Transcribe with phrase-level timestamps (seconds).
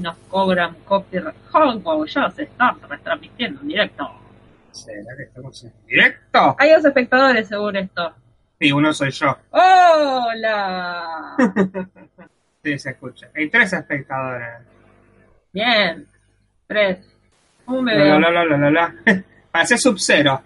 [0.00, 1.36] nos cobran copyright.
[1.52, 4.08] Oh, ya se está retransmitiendo en directo.
[4.72, 6.56] ¿Será que estamos en directo?
[6.58, 8.14] Hay dos espectadores según esto.
[8.58, 9.36] Sí, uno soy yo.
[9.50, 11.36] ¡Hola!
[12.62, 13.26] Sí, se escucha.
[13.34, 14.48] Hay tres espectadores.
[15.50, 16.06] Bien.
[16.66, 16.98] Tres.
[17.64, 18.94] ¿Cómo me La, la, la, la.
[19.50, 20.42] Parece Sub-Zero.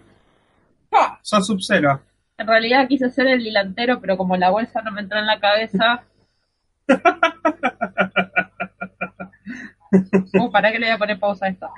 [0.92, 2.00] Ah, Son Sub-Zero.
[2.38, 5.40] En realidad quise ser el delantero, pero como la bolsa no me entró en la
[5.40, 6.04] cabeza.
[10.34, 11.68] Uh, para que le voy a poner pausa a esto.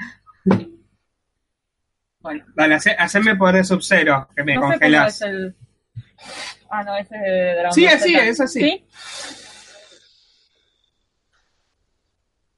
[2.21, 5.15] Bueno, Dale, hace, haceme poder Sub-Zero, que me no sé cómo congelas.
[5.15, 5.57] es el.
[6.71, 8.61] Ah, no, ese es de Dragon Sí, así es, así.
[8.61, 8.87] ¿Sí?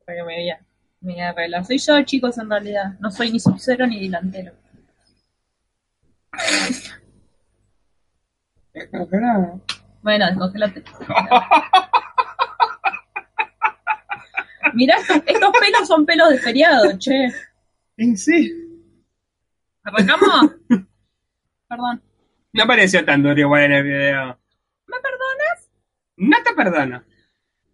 [0.06, 0.60] Para que me vea.
[1.00, 1.62] Me arregla.
[1.64, 2.94] Soy yo, chicos, en realidad.
[3.00, 4.52] No soy ni subcero ni delantero.
[10.00, 10.84] Bueno, descongelate.
[14.78, 17.32] Mirá, estos, pelos son pelos de feriado, che.
[18.14, 18.52] Sí.
[19.82, 20.52] ¿Arrancamos?
[21.68, 22.00] Perdón.
[22.52, 24.38] No pareció tan duro igual en el video.
[24.86, 25.68] ¿Me perdonas?
[26.16, 27.02] No te perdono.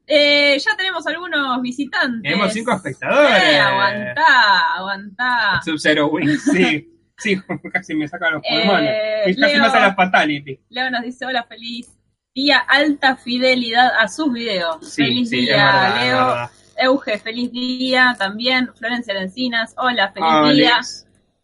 [0.06, 2.22] Eh, ya tenemos algunos visitantes.
[2.22, 3.42] Tenemos cinco espectadores.
[3.42, 5.60] Eh, aguantá, aguantá.
[5.62, 6.90] Sub-Zero Wings, sí.
[7.18, 7.38] Sí,
[7.72, 8.90] casi me saca los pulmones.
[8.90, 9.62] Eh, y casi Leo.
[9.62, 10.58] me la fatality.
[10.70, 11.86] Leo nos dice, hola, feliz
[12.34, 14.88] día, alta fidelidad a sus videos.
[14.88, 16.63] Sí, feliz sí, día, verdad, Leo.
[16.78, 18.70] Euge, feliz día también.
[18.74, 20.80] Florencia Encinas, hola, feliz día.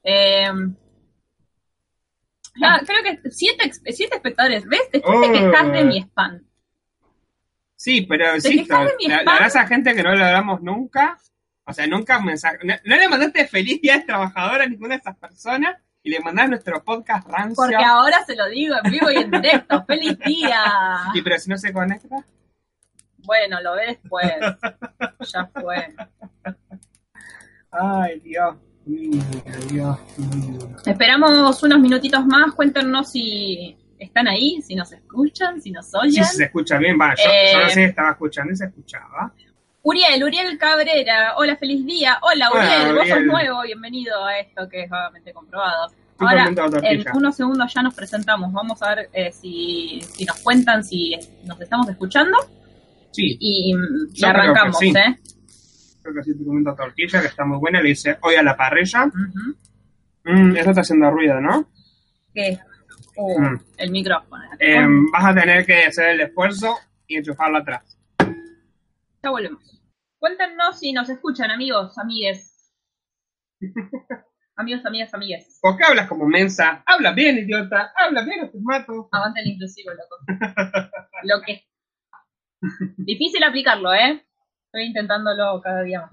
[0.03, 0.51] Eh,
[2.63, 4.67] ah, creo que siete, siete espectadores.
[4.67, 4.83] ¿Ves?
[4.93, 5.33] Después te Oh.
[5.33, 6.43] quejas de mi spam.
[7.77, 11.19] Sí, pero ¿Te mi la, la esa gente que no lo hablamos nunca,
[11.65, 15.01] o sea, nunca mensaje, no, no le mandaste feliz día de trabajadora a ninguna de
[15.01, 17.55] esas personas y le mandás nuestro podcast rancio.
[17.57, 19.83] Porque ahora se lo digo en vivo y en directo.
[19.87, 20.63] ¡Feliz día!
[21.15, 22.17] Sí, pero si no se conecta,
[23.25, 24.27] Bueno, lo ve después.
[25.33, 25.95] Ya fue.
[27.71, 28.57] ay Dios
[28.87, 29.23] mío,
[29.69, 30.59] Dios mío.
[30.85, 32.53] Esperamos unos minutitos más.
[32.55, 36.25] Cuéntenos si están ahí, si nos escuchan, si nos Sí, oyen.
[36.25, 39.33] se escucha bien, va, yo, Eh, yo no sé, estaba escuchando y se escuchaba.
[39.83, 41.35] Uriel, Uriel Cabrera.
[41.37, 42.19] Hola, feliz día.
[42.23, 42.95] Hola, Hola, Uriel.
[42.97, 43.63] Vos sos nuevo.
[43.63, 45.91] Bienvenido a esto que es vagamente comprobado.
[46.19, 46.49] Ahora,
[46.83, 48.53] en unos segundos ya nos presentamos.
[48.53, 52.37] Vamos a ver eh, si, si nos cuentan si nos estamos escuchando
[53.13, 54.89] Sí, y, y Yo creo que arrancamos, sí.
[54.91, 55.19] ¿eh?
[56.03, 58.57] creo que sí te comento tortilla, que está muy buena, le dice, hoy a la
[58.57, 59.05] parrilla.
[59.07, 59.57] Ujú.
[60.25, 61.69] Mm, eso está haciendo ruido, ¿no?
[62.35, 62.59] ¿Qué?
[63.17, 63.61] Uh, Mm.
[63.77, 64.45] El micrófono.
[64.59, 66.75] Eh, vas a tener que hacer el esfuerzo
[67.07, 67.99] y enchufarlo atrás.
[69.23, 69.63] Ya volvemos.
[70.19, 72.73] Cuéntenos si nos escuchan, amigos, amigues.
[74.57, 75.59] amigos, amigas, amigues.
[75.61, 76.83] ¿Por qué hablas como mensa?
[76.87, 77.93] Habla bien, idiota.
[77.97, 79.09] Habla bien o te mato.
[79.13, 80.17] Aguanta el inclusivo, loco.
[81.25, 81.65] Lo que.
[82.99, 84.25] Difícil aplicarlo, ¿eh?
[84.67, 86.11] Estoy intentándolo cada día más.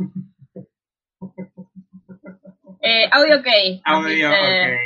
[2.81, 3.47] Eh, audio ok.
[3.85, 4.27] Audio, dice,
[4.73, 4.79] ok.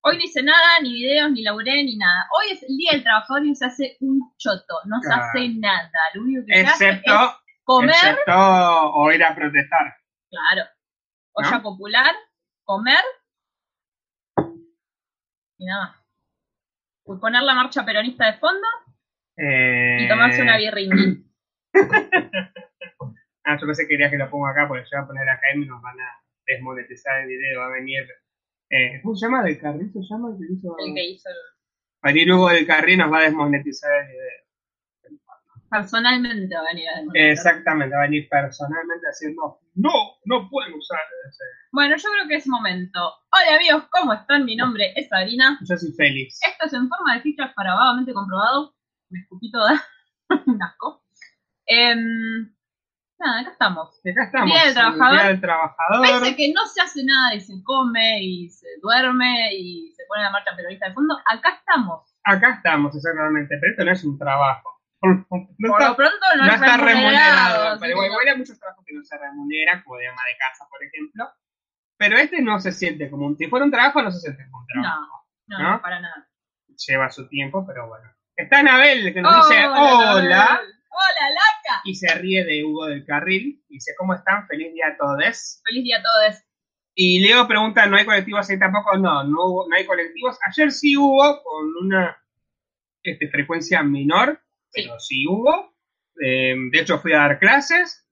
[0.00, 2.26] Hoy no hice nada, ni videos, ni laburé, ni nada.
[2.36, 4.74] Hoy es el día del trabajador y se hace un choto.
[4.86, 5.22] No se Claro.
[5.24, 5.90] hace nada.
[6.14, 7.90] Lo único que se hace es Excepto, comer.
[7.90, 9.94] excepto o ir a protestar.
[10.30, 10.68] Claro.
[11.32, 11.62] Olla ¿No?
[11.62, 12.14] popular,
[12.64, 13.04] comer
[15.58, 15.84] y nada
[17.06, 17.20] más.
[17.20, 18.66] Poner la marcha peronista de fondo
[19.38, 19.98] Eh...
[20.04, 21.24] y tomarse una birringui.
[23.44, 25.46] Ah, yo pensé que querías que lo ponga acá, porque yo voy a poner acá
[25.54, 27.60] y nos van a desmonetizar el video.
[27.60, 28.04] Va a venir.
[28.68, 29.42] Eh, ¿Cómo se llama?
[29.42, 30.28] ¿Del Carril se llama?
[30.32, 30.76] El que hizo...
[30.78, 31.34] El que hizo el-
[32.04, 35.18] Va a venir Hugo del Carril nos va a desmonetizar el video.
[35.70, 37.30] personalmente va a venir a demonetizar.
[37.32, 39.92] Exactamente, va a venir personalmente a decir, no, no,
[40.26, 41.44] no pueden usar ese.
[41.72, 43.00] Bueno, yo creo que es momento.
[43.00, 44.44] Hola amigos, ¿cómo están?
[44.44, 45.58] Mi nombre es Sabrina.
[45.66, 46.38] Yo soy Félix.
[46.46, 48.74] Esto es en forma de fichas para vagamente comprobado.
[49.10, 49.82] Me escupí toda.
[50.46, 51.02] Un asco.
[51.66, 52.54] Em,
[53.18, 54.00] nada, acá estamos.
[54.00, 54.48] Acá estamos.
[54.50, 55.18] Día del el trabajador.
[55.18, 56.06] Día del trabajador.
[56.06, 60.22] Pese que no se hace nada y se come y se duerme y se pone
[60.22, 62.14] la marcha peronista de fondo, acá estamos.
[62.24, 63.56] Acá estamos, exactamente.
[63.60, 64.74] Pero esto no es un trabajo.
[65.60, 67.78] No Por está, lo pronto no, no es está remunerado.
[67.78, 70.82] Pero igual hay muchos trabajos que no se remuneran, como de ama de casa, por
[70.82, 71.28] ejemplo.
[71.96, 73.36] Pero este no se siente como un.
[73.36, 75.26] Si fuera un trabajo, no se siente como un trabajo.
[75.46, 75.72] ¿No?
[75.72, 76.28] no, para nada.
[76.86, 78.08] Lleva su tiempo, pero bueno.
[78.38, 80.12] Está Anabel que nos dice hola.
[80.14, 81.80] Hola, Hola, Laca.
[81.84, 83.62] y se ríe de Hugo del Carril.
[83.68, 84.46] Y dice, ¿cómo están?
[84.46, 85.60] Feliz día a todos.
[85.64, 86.42] Feliz día a todos.
[86.94, 88.96] Y Leo pregunta, ¿no hay colectivos ahí tampoco?
[88.96, 90.38] No, no, hubo- no hay colectivos.
[90.48, 92.16] Ayer sí hubo, con una
[93.02, 94.40] este, frecuencia menor,
[94.70, 94.82] Sí.
[94.84, 95.74] pero sí hubo.
[96.24, 98.04] Eh, de hecho, fui a dar clases.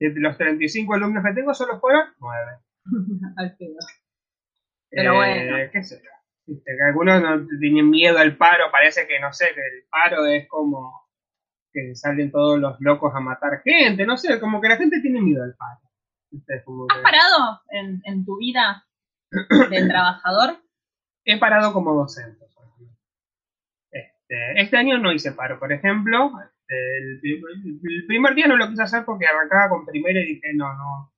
[0.00, 2.52] De los 35 alumnos que tengo, solo fueron 9.
[3.36, 3.56] Al.
[4.90, 5.56] Pero bueno.
[5.72, 5.96] ¿Qué yo?
[6.48, 10.24] Viste, que algunos no tienen miedo al paro, parece que no sé, que el paro
[10.26, 11.06] es como
[11.72, 15.20] que salen todos los locos a matar gente, no sé, como que la gente tiene
[15.20, 15.80] miedo al paro.
[16.30, 16.62] ¿viste?
[16.64, 18.86] Como ¿Has que- parado en, en tu vida
[19.30, 20.56] de trabajador?
[21.26, 22.46] He parado como docente.
[23.90, 26.32] Este, este año no hice paro, por ejemplo.
[26.40, 27.20] Este, el,
[27.82, 31.12] el primer día no lo quise hacer porque arrancaba con primero y dije, no, no.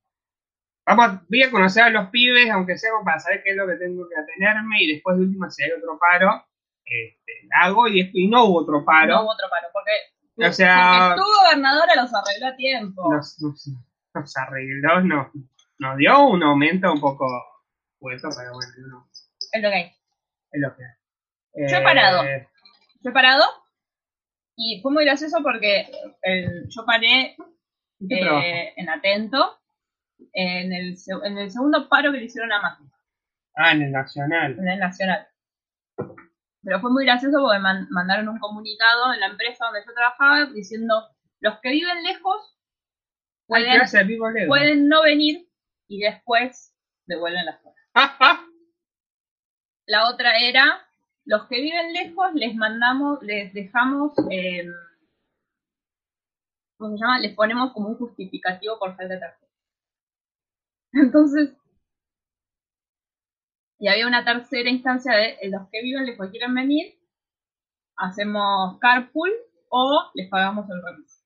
[0.96, 3.74] Vamos, voy a conocer a los pibes, aunque sea para saber qué es lo que
[3.76, 6.44] tengo que atenerme, y después de última, si hay otro paro,
[6.84, 7.32] este,
[7.62, 9.14] hago, y, y no hubo otro paro.
[9.14, 13.14] No hubo otro paro, porque, O sea- porque tu gobernadora los arregló a tiempo.
[13.14, 13.68] nos, nos,
[14.14, 15.26] nos arregló, nos,
[15.78, 17.26] nos dio un aumento un poco
[18.00, 19.08] puesto, pero bueno, no,
[19.52, 19.92] Es lo que hay.
[20.52, 21.70] es lo que hay.
[21.70, 22.24] Yo he parado.
[22.24, 22.48] Eh,
[23.02, 23.44] Yo he parado
[24.56, 25.90] y fue muy gracioso porque
[26.22, 27.36] el- yo paré
[28.08, 29.59] ¿qué eh, en Atento
[30.32, 32.86] en el, se- en el segundo paro que le hicieron a Macri,
[33.56, 34.58] Ah, en el Nacional.
[34.58, 35.26] en el Nacional.
[36.62, 40.46] Pero fue muy gracioso porque man- mandaron un comunicado en la empresa donde yo trabajaba
[40.46, 41.08] diciendo
[41.40, 42.56] los que viven lejos
[43.46, 44.02] pueden, gracias,
[44.88, 45.48] no venir
[45.88, 46.74] y después
[47.06, 47.80] devuelven las cosas.
[49.86, 50.86] La otra era,
[51.24, 54.66] los que viven lejos les mandamos, les dejamos, eh,
[56.76, 57.18] ¿cómo se llama?
[57.18, 59.46] Les ponemos como un justificativo por falta de tarjeta.
[60.92, 61.56] Entonces,
[63.78, 67.00] y había una tercera instancia de los que viven lejos quieren venir,
[67.96, 69.30] hacemos carpool
[69.70, 71.24] o les pagamos el remis.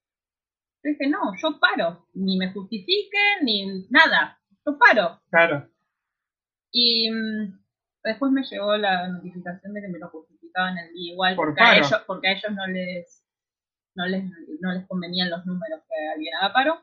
[0.82, 5.20] Yo dije, no, yo paro, ni me justifiquen, ni nada, yo paro.
[5.31, 5.69] Claro.
[6.70, 7.61] Y mm,
[8.05, 11.62] después me llegó la notificación de que me lo justificaban el día igual, Por porque,
[11.62, 13.25] a ellos, porque a ellos no les,
[13.96, 14.25] no les
[14.61, 16.82] no les convenían los números que alguien haga paro.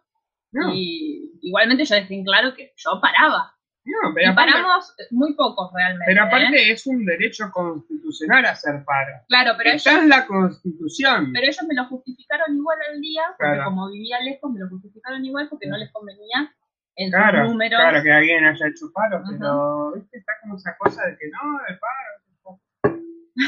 [0.53, 3.53] No, Y igualmente yo dejé en claro que yo paraba.
[3.86, 6.06] no, pero Y aparte, paramos muy pocos realmente.
[6.07, 6.27] pero ¿eh?
[6.27, 9.13] aparte es un derecho constitucional hacer paro.
[9.27, 11.31] Claro, pero ellos, Está en la constitución.
[11.33, 13.63] pero ellos me lo justificaron igual al día, porque Claro.
[13.65, 16.54] como vivía lejos me lo justificaron igual porque no les convenía
[16.97, 17.80] en sus Claro, números.
[17.80, 20.18] claro que alguien haya hecho paro, pero ¿viste?
[20.18, 22.59] está como esa cosa de que no, el paro.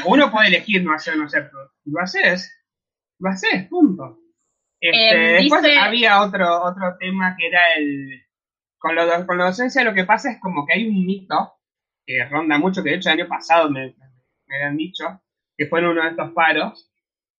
[0.06, 1.50] Uno puede elegir no hacer no hacer,
[1.84, 2.50] si lo haces,
[3.20, 4.18] lo haces, punto.
[4.80, 8.22] Este, Em, después dice- había otro, otro tema que era el.
[8.78, 11.54] Con, lo, con la docencia lo que pasa es como que hay un mito
[12.06, 13.94] que ronda mucho, que de hecho el año pasado me,
[14.46, 15.22] me habían dicho,
[15.56, 16.90] que fue en uno de estos paros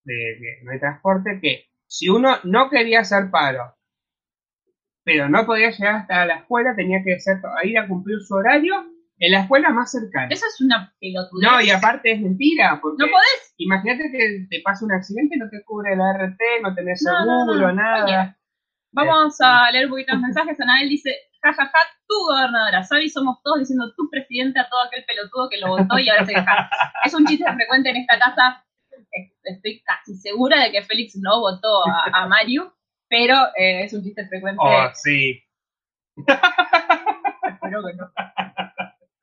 [0.03, 3.75] de, transporte, que si uno no quería hacer paro,
[5.03, 8.73] pero no podía llegar hasta la escuela, tenía que hacer, ir a cumplir su horario
[9.19, 10.27] en la escuela más cercana.
[10.29, 11.49] Eso es una pelotudez.
[11.49, 13.53] No, y aparte es mentira, porque no podés.
[13.57, 17.45] imagínate que te pasa un accidente y no te cubre la RT, no tenés No,
[17.45, 18.37] seguro, no, nada.
[18.91, 20.59] Vamos a leer un poquito los mensajes.
[20.59, 22.83] Anabel dice, jajaja, tu gobernadora.
[22.83, 26.25] Sabi somos todos diciendo tu presidente a todo aquel pelotudo que lo votó y ahora
[26.25, 26.69] se queja.
[27.03, 28.65] Es un chiste frecuente en esta casa.
[29.43, 32.73] Estoy casi segura de que Félix no votó a, a Mario,
[33.09, 34.61] pero eh, es un chiste frecuente.
[34.63, 35.43] Oh, sí.
[36.17, 38.11] Espero que no.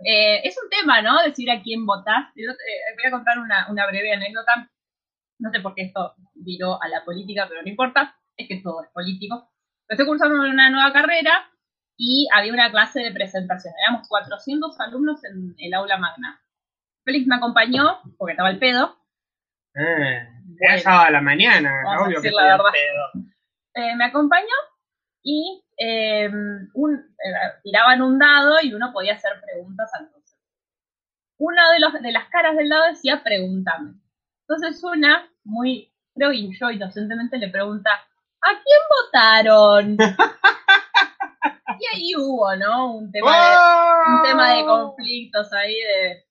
[0.04, 1.22] Eh, es un tema, ¿no?
[1.22, 2.26] Decir a quién votás.
[2.30, 4.70] Otro- eh, voy a contar una, una breve anécdota.
[5.38, 8.16] No sé por qué esto viró a la política, pero no importa.
[8.36, 9.50] Es que todo es político.
[9.88, 11.50] Estoy cursando una nueva carrera
[11.96, 13.74] y había una clase de presentación.
[13.86, 16.40] Éramos 400 alumnos en el aula magna.
[17.04, 18.96] Félix me acompañó, porque estaba el pedo.
[19.74, 20.28] Eh,
[20.60, 23.24] era sábado a la mañana, Vamos a obvio que la pedo.
[23.74, 24.46] Eh, me acompañó
[25.24, 26.28] y eh,
[26.74, 30.10] un- eh, tiraban un dado y uno podía hacer preguntas al.
[31.38, 33.94] Una de, los, de las caras del dado decía pregúntame.
[34.46, 39.96] Entonces una, muy, creo que yo inocentemente le pregunta, ¿a quién votaron?
[41.80, 42.94] y ahí hubo, ¿no?
[42.94, 44.66] Un tema de, un tema de ¡Oh!
[44.66, 46.24] conflictos ahí de...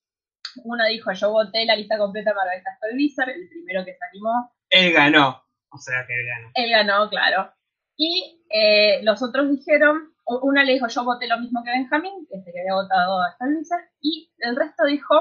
[0.63, 4.53] Uno dijo, yo voté la lista completa para Margarita Stolbizer, el primero que se animó.
[4.69, 5.43] Él ganó.
[5.71, 6.51] O sea que él ganó.
[6.53, 7.53] Él ganó, claro.
[8.03, 12.41] Y eh, los otros dijeron, una le dijo, yo voté lo mismo que Benjamín, que
[12.41, 15.13] se había votado a Stolbizer, y el resto dijo,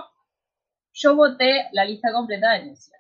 [0.95, 2.97] yo voté la lista completa de Necia.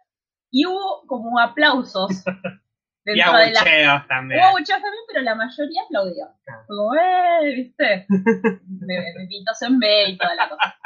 [0.51, 2.11] Y hubo como aplausos
[3.07, 3.61] Y dentro de la...
[3.61, 4.41] abucheos también.
[4.41, 6.27] Hubo abucheos también, pero la mayoría aplaudió.
[6.67, 8.07] Fue como, eh, ¿viste?
[8.11, 10.77] Me- Bebitos en B y toda la cosa.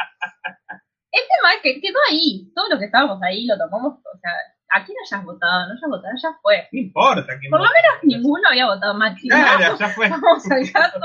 [1.10, 2.52] El tema es que quedó ahí.
[2.54, 4.30] Todos los que estábamos ahí lo tomamos, o sea,
[4.76, 6.68] a quien hayas votado, no hayas votado, ya fue.
[6.72, 7.38] No importa.
[7.38, 8.00] quién Por lo vota.
[8.02, 9.28] Ninguno había votado Maxi.
[9.28, 10.08] Claro, ya fue.
[10.08, 10.96] Vamos al caso.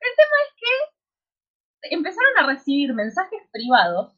[0.00, 4.12] El tema es que empezaron a recibir mensajes privados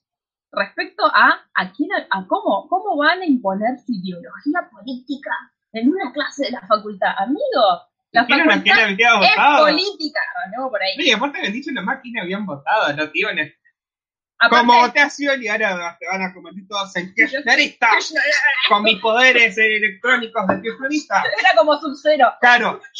[0.52, 5.30] respecto a, a, quién, a cómo, cómo van a imponer su ideología política
[5.72, 7.12] en una clase de la facultad.
[7.18, 7.82] Amigo,
[8.12, 9.66] la ¿Quién quién facultad es votado?
[9.66, 10.20] política.
[10.34, 10.94] Arrancemos por ahí.
[10.96, 13.42] Sí, aparte habían dicho nomás quién habían votado, no que iban a-
[14.38, 18.12] Aparte, Como votación y ahora te van a convertir todos en kirchneristas
[18.68, 21.24] con mis poderes electrónicos de kirchnerista.
[21.38, 22.34] era como Sub-Zero.
[22.40, 22.80] Claro,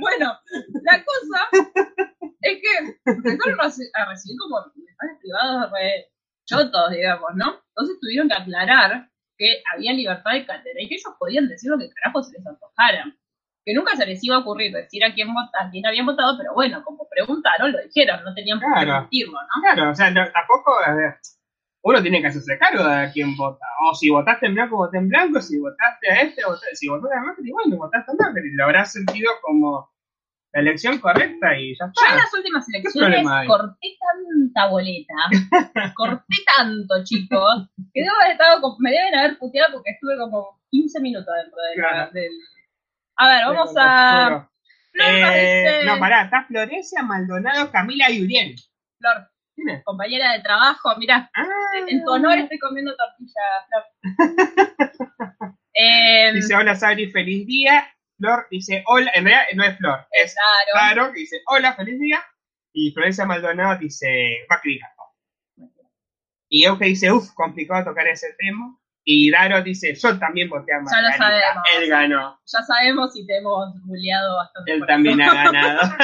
[0.00, 0.32] Bueno,
[0.82, 1.48] la cosa
[2.40, 6.10] es que empezaron a recibir como mensajes privados re
[6.46, 7.62] chotos, digamos, ¿no?
[7.68, 11.78] Entonces tuvieron que aclarar que había libertad de cátedra y que ellos podían decir lo
[11.78, 13.14] que carajo se les antojara.
[13.64, 16.36] Que nunca se les iba a ocurrir decir a quién, vota- a quién habían votado,
[16.38, 19.62] pero bueno, como preguntaron, lo dijeron, no tenían por qué mentirlo, ¿no?
[19.62, 21.14] claro, o sea, no- tampoco eh,
[21.82, 23.64] uno tiene que hacerse cargo de a quién vota.
[23.90, 27.16] O si votaste en blanco, voté en blanco, si votaste a este, voté, si votaste
[27.16, 29.90] a Macri, bueno, votaste a Macri, lo habrás sentido como
[30.52, 32.16] la elección correcta y ya Yo en está.
[32.24, 35.14] las últimas elecciones corté tanta boleta,
[35.96, 41.00] corté tanto, chicos, que debo haber estado me deben haber puteado porque estuve como 15
[41.00, 42.10] minutos dentro de la- Claro.
[42.12, 42.30] del...
[43.22, 44.48] A ver, vamos a...
[44.92, 48.56] Flor Eh, dice- no, pará, está Florencia, Maldonado, Camila y Uriel.
[48.98, 49.30] Flor,
[49.84, 51.44] compañera de trabajo, mirá, Ah,
[51.86, 55.54] en tu honor estoy comiendo tortilla, Flor.
[55.72, 57.86] Eh, Dice, hola Sabri, feliz día.
[58.18, 60.72] Flor dice, hola, en realidad no es Flor, es claro.
[60.94, 62.20] Claro, que dice, hola, feliz día.
[62.72, 65.70] Y Florencia Maldonado dice, Macri ganó.
[66.48, 68.76] Y Euge dice, uff, complicado tocar ese tema.
[69.12, 71.18] Y Daro dice, yo también voté a Ya lo Margarita.
[71.18, 71.64] sabemos.
[71.76, 72.40] Él ganó.
[72.46, 74.72] Ya sabemos si te hemos bulleado bastante.
[74.72, 75.30] Él también eso.
[75.32, 75.80] ha ganado.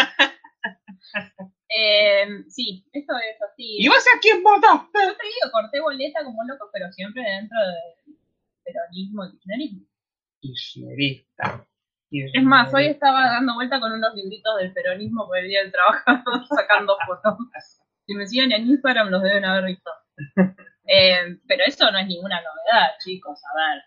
[1.79, 3.77] Eh, sí, esto es así.
[3.79, 4.99] ¿Y vos a quién votaste?
[4.99, 8.17] Yo te digo, corté boleta como loco, pero siempre dentro del
[8.65, 9.87] peronismo y kirchnerismo.
[10.41, 11.67] Kirchnerista.
[12.11, 15.73] Es más, hoy estaba dando vuelta con unos libritos del peronismo por el día del
[15.73, 17.81] trabajador sacando fotos.
[18.07, 19.91] Si me siguen en Instagram los deben haber visto.
[20.87, 23.41] Eh, pero eso no es ninguna novedad, chicos.
[23.45, 23.83] A ver,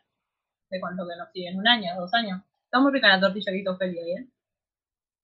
[0.70, 1.58] ¿de cuánto que nos siguen?
[1.58, 1.96] ¿Un año?
[1.98, 2.41] ¿Dos años?
[2.65, 4.27] Está muy rica la tortilla que hizo Feli ahí, ¿eh?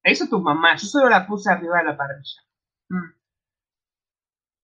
[0.03, 2.41] Eso tu mamá, yo solo la puse arriba de la parrilla.
[2.89, 3.13] Mm.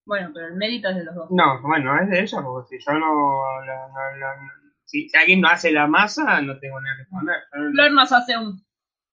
[0.06, 1.28] Bueno, pero el mérito es de los dos.
[1.32, 3.00] No, bueno, es de ella, porque si yo no.
[3.00, 7.38] no- no- no- si, si alguien no hace la masa, no tengo nada que poner.
[7.54, 8.66] No- Flor nos hace un...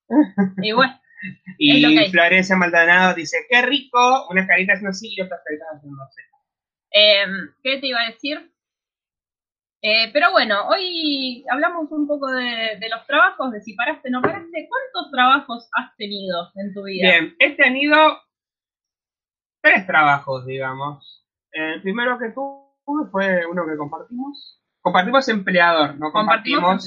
[0.63, 2.11] Y bueno, es Y.
[2.11, 6.21] Florencia Maldonado dice, qué rico, unas caritas haciendo así y otras caritas haciendo así.
[6.93, 7.25] Eh,
[7.63, 8.53] ¿Qué te iba a decir?
[9.81, 14.11] Eh, pero bueno, hoy hablamos un poco de, de los trabajos, de si paraste o
[14.11, 14.69] no paraste.
[14.69, 17.11] ¿Cuántos trabajos has tenido en tu vida?
[17.11, 17.97] Bien, he tenido
[19.63, 21.25] tres trabajos, digamos.
[21.53, 24.61] El primero que tuve fue uno que compartimos.
[24.81, 26.87] Compartimos empleador, no Compartimos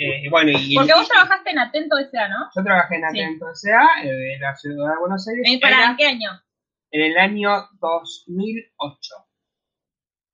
[0.00, 2.48] eh, bueno, y Porque vos trabajaste en Atento S.A., ¿no?
[2.54, 3.20] yo trabajé en Sí.
[3.20, 4.04] Atento S.A.
[4.04, 5.44] eh, en la ciudad de Buenos Aires.
[5.44, 6.30] Eh, ¿Para era qué año?
[6.90, 9.14] En el año 2008.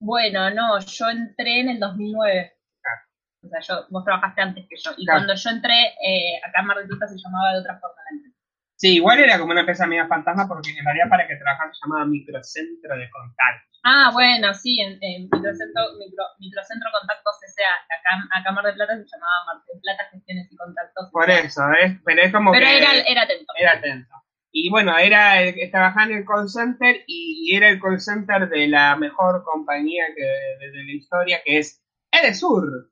[0.00, 2.52] Bueno, no, yo entré en el 2009.
[2.82, 3.00] Claro.
[3.42, 4.90] O sea, yo, vos trabajaste antes que yo.
[4.96, 5.20] Y Claro.
[5.20, 8.16] cuando yo entré, eh, acá en Mar del Plata se llamaba de otra forma la
[8.16, 8.36] empresa.
[8.76, 11.80] Sí, igual era como una empresa media fantasma porque en realidad para que trabajara se
[11.86, 13.80] llamaba Microcentro de Contactos.
[13.86, 17.70] Ah, bueno, sí, en, en Microcentro, micro, Microcentro Contactos S.A.
[17.94, 21.08] Acá, acá Mar del Plata se llamaba Mar del Plata Gestiones y Contactos.
[21.12, 21.92] Por eso, ¿ves?
[22.04, 22.78] Pero es como Pero que...
[22.78, 23.52] era, era atento.
[23.58, 24.14] era atento.
[24.56, 28.48] Y bueno, era el que trabajaba en el call center y era el call center
[28.48, 31.82] de la mejor compañía que de, de la historia, que es
[32.12, 32.88] Edesur.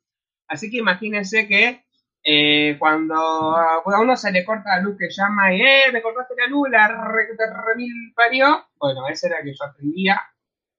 [0.49, 1.85] Así que imagínense que
[2.25, 6.35] eh, cuando a uno se le corta la luz que llama y ¡eh, me cortaste
[6.37, 8.65] la luz, la re, te remil parió!
[8.77, 10.21] Bueno, ese era el que yo atendía.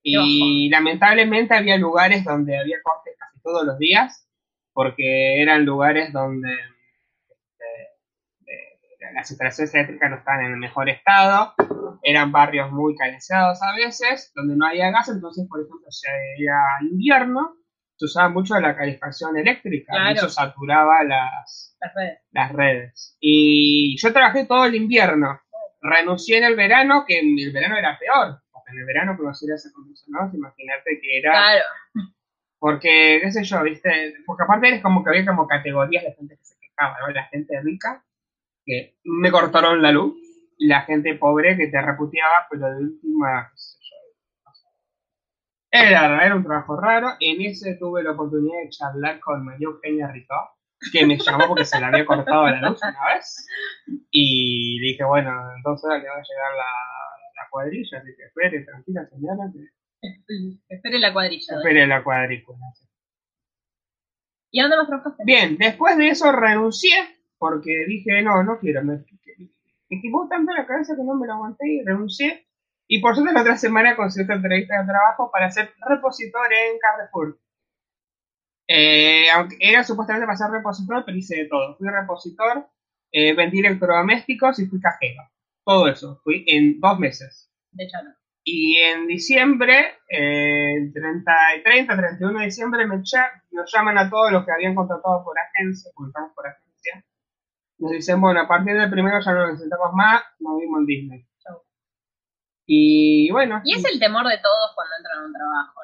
[0.06, 4.28] Y lamentablemente había lugares donde había cortes casi todos los días,
[4.74, 6.50] porque eran lugares donde
[9.14, 11.54] las instalaciones eléctricas no estaban en el mejor estado,
[12.04, 16.08] eran barrios muy carenciados a veces, donde no había gas, entonces, por ejemplo, si
[16.44, 17.56] era invierno,
[17.96, 20.12] se usaba mucho la calefacción eléctrica, Claro.
[20.12, 22.20] y eso saturaba las, Las redes.
[22.32, 23.18] las redes.
[23.20, 25.40] Y yo trabajé todo el invierno,
[25.82, 29.50] renuncié en el verano, que en el verano era peor, porque en el verano conocer
[29.54, 31.32] ese acondicionado, imagínate que era...
[31.32, 31.64] Claro.
[32.60, 36.38] Porque, qué sé yo, viste, porque aparte eres como que había como categorías de gente
[36.38, 37.10] que se quejaba, ¿no?
[37.14, 38.04] La gente rica,
[38.66, 40.16] que me cortaron la luz,
[40.58, 43.96] y la gente pobre que te reputeaba, pero de última, qué sé yo.
[45.72, 50.08] Era, era un trabajo raro, en ese tuve la oportunidad de charlar con María Eugenia
[50.12, 50.36] Rito,
[50.92, 53.48] que me llamó porque se le había cortado la luz una vez,
[54.12, 58.64] y le dije, bueno, entonces le va a llegar la, la cuadrilla, así que espere,
[58.66, 59.84] tranquila señora, que
[60.70, 61.56] Espere la cuadrilla.
[61.58, 62.58] espere la cuadrícula.
[64.52, 65.24] ¿Y a dónde más trabajaste?
[65.26, 66.92] Bien, después de eso renuncié
[67.44, 68.84] porque dije, no, no quiero.
[68.84, 69.04] Me,
[69.90, 72.48] me quemó tanto la cabeza que no me lo aguanté y renuncié.
[72.88, 76.80] Y por suerte la otra semana conseguí otra entrevista de trabajo para ser repositor en
[76.80, 77.38] Carrefour.
[78.68, 81.76] Eh, aunque era supuestamente para ser repositor, pero hice de todo.
[81.76, 82.66] Fui repositor,
[83.12, 85.22] eh, vendí electrodomésticos y fui cajero.
[85.66, 87.50] Todo eso, fui en dos meses.
[87.72, 88.12] De hecho, no.
[88.46, 91.32] Y en diciembre, eh, el 30,
[91.64, 95.36] 30, 31 de diciembre, me cha- nos llaman a todos los que habían contratado por
[95.40, 96.63] agencia, estamos por agencia.
[97.84, 101.28] Nos dicen, bueno, a partir del primero ya no necesitamos más, nos vimos en Disney.
[102.66, 105.82] Y bueno, Y es el temor de todos cuando entran a un trabajo,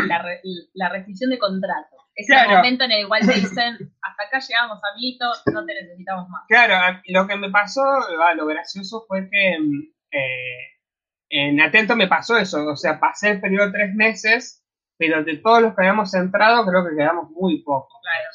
[0.00, 0.06] ¿no?
[0.08, 0.40] La, re-
[0.72, 1.96] la rescisión de contrato.
[2.14, 2.56] Es el Claro.
[2.56, 6.42] momento en el cual te dicen, hasta acá llegamos, amiguito, no te necesitamos más.
[6.48, 9.56] Claro, lo que me pasó, ah, lo gracioso fue que
[10.10, 10.58] eh,
[11.30, 14.62] en Atento me pasó eso, o sea, pasé el periodo de tres meses,
[14.98, 17.98] pero de todos los que habíamos entrado creo que quedamos muy pocos.
[18.02, 18.28] Claro.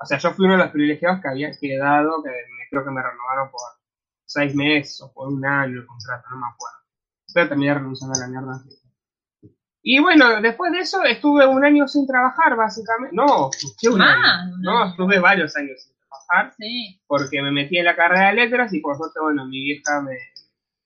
[0.00, 2.90] O sea, yo fui uno de los privilegiados que había quedado, que me- creo que
[2.90, 3.60] me renovaron por
[4.24, 6.78] seis meses o por un año el contrato, no me acuerdo.
[7.34, 8.62] Pero terminé renunciando a la mierda.
[9.82, 13.14] Y bueno, después de eso estuve un año sin trabajar, básicamente.
[13.16, 13.48] No,
[13.80, 14.56] ¿qué un Más, año?
[14.60, 17.00] No, estuve varios años sin trabajar Sí.
[17.06, 20.16] porque me metí en la carrera de letras y por suerte, bueno, mi vieja me,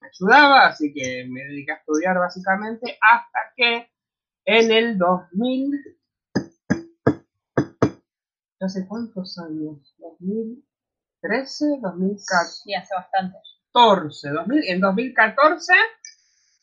[0.01, 3.89] me ayudaba, así que me dediqué a estudiar básicamente hasta que
[4.45, 5.73] en el 2000,
[8.63, 13.39] no sé cuántos años, 2013, 2014, Sí, hace bastante.
[13.75, 15.73] 2000, en 2014,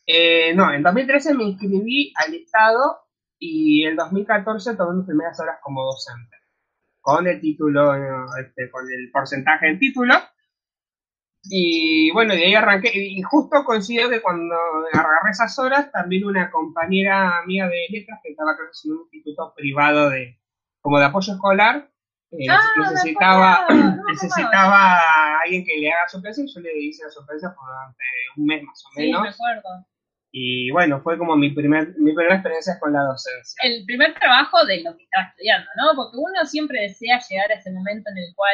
[0.08, 3.00] eh, no, en 2013 me inscribí al Estado
[3.38, 6.38] y en 2014 tomé mis primeras horas como docente,
[7.02, 7.94] con el título,
[8.38, 10.14] este, con el porcentaje del título.
[11.44, 14.56] Y bueno, de ahí arranqué, y justo coincidió que cuando
[14.94, 19.54] agarré esas horas, también una compañera mía de letras que estaba creo en un instituto
[19.54, 20.39] privado de,
[20.82, 21.90] como de apoyo escolar,
[22.32, 27.04] eh, Ah, necesitaba, no necesitaba a alguien que le haga sorpresa y yo le hice
[27.04, 28.04] la sorpresa por durante
[28.38, 29.22] un mes más o Sí, menos.
[29.24, 29.86] me acuerdo.
[30.32, 33.60] Y bueno, fue como mi primer, mi primera experiencia con la docencia.
[33.64, 35.96] El primer trabajo de lo que estaba estudiando, ¿no?
[35.96, 38.54] Porque uno siempre desea llegar a ese momento en el cual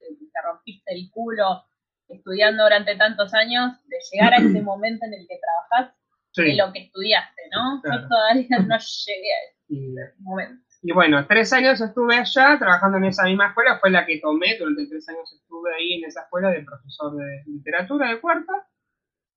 [0.00, 1.62] te rompiste el culo
[2.08, 5.38] estudiando durante tantos años, de llegar a ese momento en el que
[5.70, 5.94] trabajás
[6.34, 6.56] de Sí.
[6.56, 7.80] lo que estudiaste, ¿no?
[7.82, 8.02] Claro.
[8.02, 10.64] Yo todavía no llegué a Y, ese momento.
[10.82, 14.58] Y bueno, tres años estuve allá trabajando en esa misma escuela, fue la que tomé,
[14.58, 18.52] durante tres años estuve ahí en esa escuela de profesor de literatura de cuarta.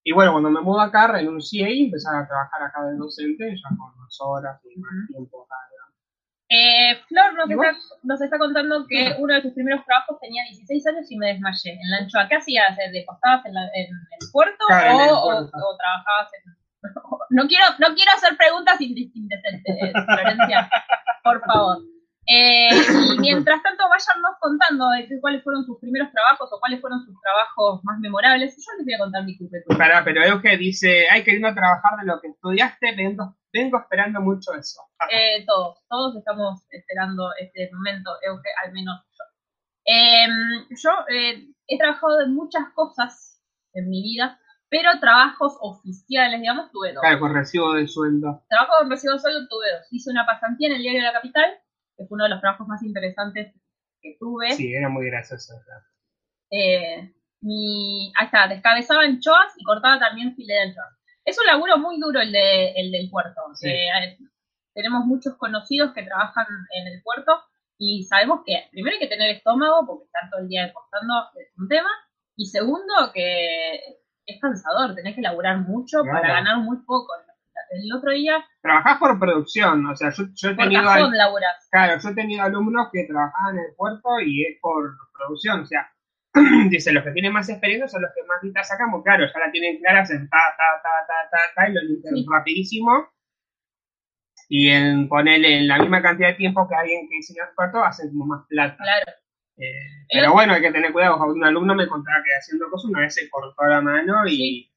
[0.03, 3.69] Y bueno, cuando me mudo acá, renuncié y empecé a trabajar acá de docente, ya
[3.77, 5.55] con más horas y más tiempo acá.
[6.47, 7.99] Eh, Flor nos ¿Y está, vos?
[8.03, 11.71] nos está contando que uno de tus primeros trabajos tenía 16 años y me desmayé.
[11.73, 12.77] En la anchoa, ¿qué hacías?
[12.77, 15.57] ¿De postabas en, la- en el puerto Claro, en el o, puerto.
[15.57, 16.64] o- o trabajabas en.?
[17.29, 20.69] No quiero, no quiero hacer preguntas inde- indecentes, eh, Florencia,
[21.23, 21.77] por favor.
[22.27, 22.69] Eh,
[23.13, 27.13] y mientras tanto, váyanos contando de cuáles fueron sus primeros trabajos o cuáles fueron sus
[27.21, 28.55] trabajos más memorables.
[28.55, 29.77] Yo les voy a contar mi currículum.
[29.77, 34.53] Pará, pero Euge dice, ay, queriendo trabajar de lo que estudiaste, vengo, vengo esperando mucho
[34.53, 34.81] eso.
[35.11, 39.23] Eh, todos, todos estamos esperando este momento, Euge, al menos yo.
[39.85, 43.39] Em, yo eh, he trabajado en muchas cosas
[43.73, 44.39] en mi vida,
[44.75, 47.01] pero trabajos oficiales, digamos, tuve dos.
[47.01, 48.43] Claro, con recibo de sueldo.
[48.49, 49.87] Trabajo con recibo de sueldo tuve dos.
[49.89, 51.49] Hice una pasantía en el diario de la capital,
[51.95, 53.53] que fue uno de los trabajos más interesantes
[54.01, 54.51] que tuve.
[54.51, 55.53] Sí, era muy gracioso.
[56.51, 57.09] Eh,
[57.39, 60.93] mi, ahí está, descabezaba anchoas y cortaba también filete de anchoas.
[61.23, 63.41] Es un laburo muy duro el, de, el del puerto.
[63.53, 63.69] Sí.
[63.69, 64.17] Eh,
[64.73, 67.31] tenemos muchos conocidos que trabajan en el puerto
[67.77, 71.57] y sabemos que primero hay que tener estómago porque estar todo el día costando es
[71.57, 71.89] un tema
[72.35, 77.07] y segundo que es cansador, tenés que laburar mucho para ganar muy poco.
[77.71, 80.83] El otro día Trabajás por producción, o sea, yo, yo he tenido...
[80.83, 81.67] cajón laburás.
[81.71, 85.65] Claro, yo he tenido alumnos que trabajaban en el puerto y es por producción, o
[85.65, 85.89] sea,
[86.69, 89.39] dice, los que tienen más experiencia son los que más guita sacan, porque claro, ya
[89.39, 92.25] la tienen clara, hacen ta, ta, ta, ta, ta, ta, y lo limpian Sí.
[92.29, 93.07] rapidísimo.
[94.49, 97.83] Y en ponerle en la misma cantidad de tiempo que alguien que diseña el puerto,
[97.83, 98.77] hacen como más plata.
[98.77, 99.11] Claro.
[99.57, 103.01] Eh, pero bueno, hay que tener cuidado, un alumno me contaba que haciendo cosas una
[103.01, 104.71] vez se cortó la mano y, Sí.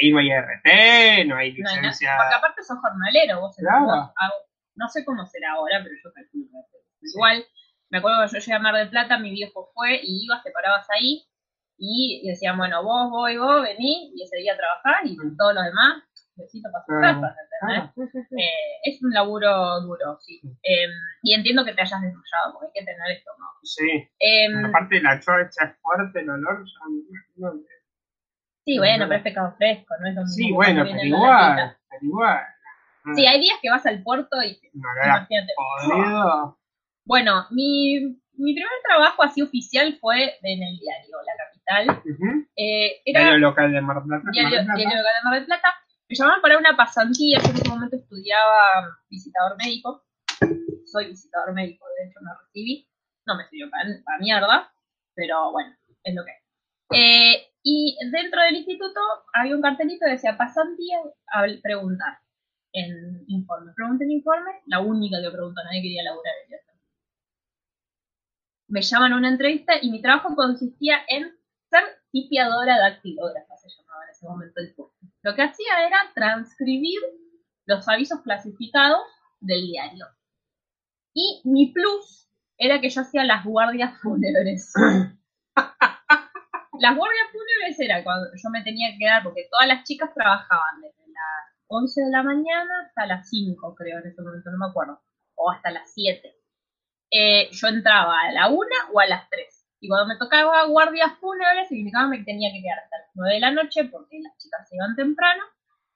[0.00, 2.16] y no hay RT, no hay No licencia.
[2.18, 3.84] Porque aparte sos jornalero, vos, Claro.
[3.84, 4.34] vos hago-
[4.74, 7.44] no sé cómo será ahora, pero yo calculo que es igual.
[7.90, 10.50] Me acuerdo que yo llegué a Mar del Plata, mi viejo fue y ibas, te
[10.50, 11.22] parabas ahí
[11.78, 15.36] y decían, bueno, vos, vos y vos, vení, y ese día a trabajar y Mm.
[15.36, 16.02] todos los demás,
[16.36, 17.82] besito para sus casas, ¿entendés?
[17.82, 18.36] Ah, sí, sí, sí.
[18.42, 20.40] Eh, es un laburo duro, sí.
[20.62, 20.88] Eh,
[21.22, 23.52] y entiendo que te hayas desmayado, porque hay que tener estómago.
[23.62, 23.90] Sí.
[24.18, 26.64] Eh, Aparte la chocha es fuerte, el olor,
[27.36, 27.48] ya
[28.64, 30.26] sí, bueno, pero es pescado fresco, no es lo.
[30.26, 32.40] Sí, bueno, pero igual, pero igual.
[33.16, 35.52] Sí, hay días que vas al puerto y imagínate.
[35.56, 36.58] podrido.
[37.04, 37.98] Bueno, mi,
[38.34, 42.02] mi primer trabajo así oficial fue en el diario La Capital.
[42.08, 42.46] Ujú.
[42.56, 44.28] Eh, era Diario local de Mar del Plata.
[44.30, 44.78] diario, Mar del Plata.
[44.78, 45.68] diario local de Mar del Plata.
[46.12, 47.38] Me llamaron para una pasantía.
[47.38, 50.04] Yo en ese momento estudiaba visitador médico.
[50.84, 52.86] Soy visitador médico, de hecho me recibí.
[53.24, 54.74] No me sirvió para, para mierda,
[55.14, 56.38] pero bueno, es lo que es.
[56.90, 59.00] Eh, Y dentro del instituto
[59.32, 60.98] había un cartelito que decía pasantía
[61.32, 62.18] a preguntar
[62.74, 63.72] en informe.
[63.74, 66.58] Pregunté en informe, la única que preguntó, nadie quería laburar el
[68.68, 71.34] Me llaman a una entrevista y mi trabajo consistía en
[71.70, 75.01] ser tipiadora dactilógrafa, se llamaba en ese momento el puesto.
[75.22, 77.00] Lo que hacía era transcribir
[77.66, 79.02] los avisos clasificados
[79.40, 80.06] del diario.
[81.14, 84.72] Y mi plus era que yo hacía las guardias fúnebres.
[85.56, 90.80] las guardias fúnebres era cuando yo me tenía que quedar, porque todas las chicas trabajaban
[90.80, 94.66] desde las 11 de la mañana hasta las 5, creo, en ese momento, no me
[94.70, 95.00] acuerdo,
[95.36, 96.34] o hasta las 7.
[97.12, 99.61] Eh, yo entraba a la 1 o a las 3.
[99.82, 103.40] Y cuando me tocaba guardias fúnebres, significaba que tenía que quedar hasta las 9 de
[103.40, 105.42] la noche, porque las chicas se iban temprano,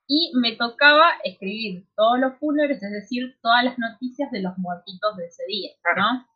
[0.09, 5.16] y me tocaba escribir todos los fúnebres, es decir, todas las noticias de los muertitos
[5.16, 6.27] de ese día, ¿no?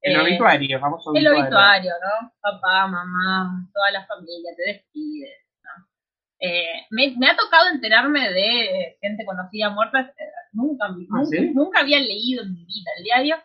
[0.00, 2.32] El eh, obituario, vamos a El obituario, ¿no?
[2.40, 5.86] Papá, mamá, toda la familia, te despides, ¿no?
[6.40, 12.42] Eh, me, ha tocado enterarme de gente conocida muerta, eh, nunca, ¿Ah, nunca, había leído
[12.42, 13.36] en mi vida el diario,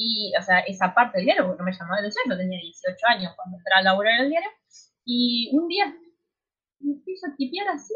[0.00, 2.58] y, o sea, esa parte del diario, porque no me llamó la atención, yo tenía
[2.58, 4.50] 18 años cuando entré a laburar en el diario,
[5.04, 5.94] y un día
[6.80, 7.92] me empiezo a tipear así,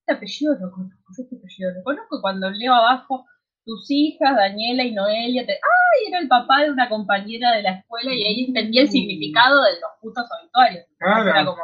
[0.00, 3.26] este apellido lo conozco, este apellido lo conozco, cuando leo abajo
[3.64, 5.52] tus hijas, Daniela y Noelia, te...
[5.52, 6.08] ¡ay!
[6.08, 9.72] Era el papá de una compañera de la escuela y ahí entendía el significado de
[9.74, 10.86] los putos obituarios.
[11.00, 11.62] Era como,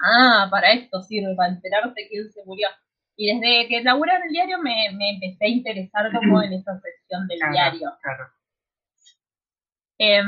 [0.00, 2.68] ah, para esto sirve, para enterarte que él se murió.
[3.16, 6.78] Y desde que laburé en el diario me, me empecé a interesar como en esa
[6.80, 7.92] sección del diario.
[8.02, 8.30] Claro.
[10.00, 10.22] Eh,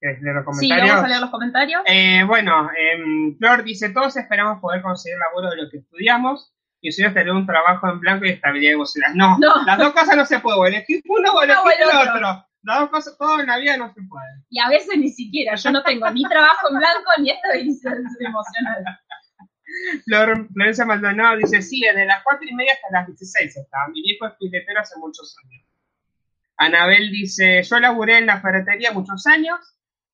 [0.00, 0.60] los comentarios?
[0.60, 1.82] Sí, vamos a leer los comentarios.
[1.86, 6.90] Eh, bueno, eh, Flor dice, todos esperamos poder conseguir laburo de lo que estudiamos y
[6.90, 9.16] ustedes tener un trabajo en blanco y estabilidad emocional.
[9.16, 10.74] No, no, las dos cosas no se pueden.
[10.74, 12.46] Elegir uno o elegir el otro.
[12.62, 14.44] Las dos cosas, todo en la vida no se puede.
[14.48, 15.56] Y a veces ni siquiera.
[15.56, 18.84] Yo no tengo ni trabajo en blanco ni estabilidad emocional.
[20.04, 23.88] Flor, Florencia Maldonado dice, sí, desde las cuatro y media hasta las 16 estaba.
[23.88, 25.71] Mi viejo es filetero hace muchos años.
[26.56, 29.58] Anabel dice, yo laburé en la ferretería muchos años.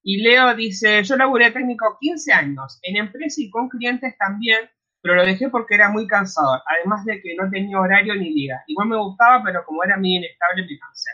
[0.03, 4.71] Y Leo dice, yo laburé técnico 15 años, en empresa y con clientes también,
[5.03, 8.63] pero lo dejé porque era muy cansador, además de que no tenía horario ni día.
[8.69, 11.11] Igual me gustaba, pero como era muy inestable me cansé.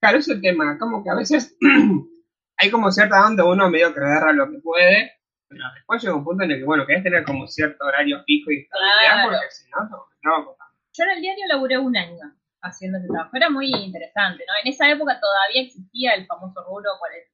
[0.00, 1.56] Claro, es el tema, como que a veces
[2.56, 5.12] hay como cierta donde uno medio que agarra lo que puede,
[5.48, 8.50] pero después llega un punto en el que, bueno, querés tener como cierto horario fijo
[8.50, 10.56] y estabilidad, porque si no, no, no,
[10.92, 14.52] Yo en el diario laburé un año haciendo ese trabajo, era muy interesante, ¿no?
[14.62, 17.28] En esa época todavía existía el famoso rubro 40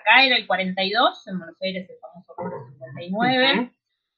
[0.00, 3.72] acá era el 42, en Buenos Aires el famoso rubro 59,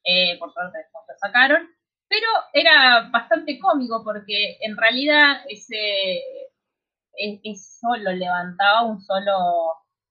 [0.05, 1.69] eh, por suerte después lo sacaron,
[2.09, 6.21] pero era bastante cómico porque en realidad ese
[7.17, 9.33] eso lo levantaba un solo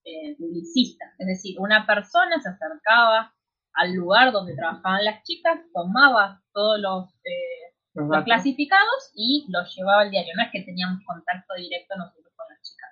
[0.04, 3.34] eh, publicista, es decir, una persona se acercaba
[3.74, 10.02] al lugar donde trabajaban las chicas, tomaba todos los, eh, los, clasificados y los llevaba
[10.02, 10.32] al diario.
[10.36, 12.90] No es que teníamos contacto directo nosotros con las chicas.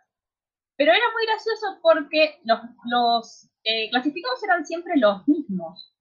[0.76, 3.50] Pero era muy gracioso porque los, los
[3.90, 5.92] clasificados eran siempre los mismos.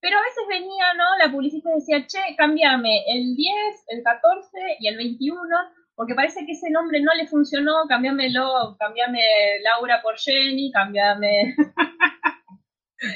[0.00, 1.04] Pero a veces venía, ¿no?
[1.24, 5.46] La publicista decía, che, cámbiame el 10, el 14 y el 21,
[5.94, 9.20] porque parece que ese nombre no le funcionó, cámbiamelo, cámbiame
[9.62, 11.54] Laura por Jenny, cámbiame...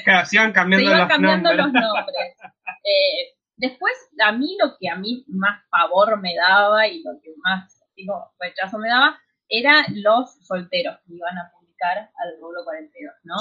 [0.03, 1.83] Claro, se iban cambiando, los, cambiando nombres.
[1.83, 2.35] los nombres.
[2.87, 3.93] Eh, después,
[4.23, 8.31] a mí lo que a mí más favor me daba y lo que más digo,
[8.39, 11.51] rechazo me daba, eran los solteros que iban a
[11.83, 13.35] al rubro 42, ¿no?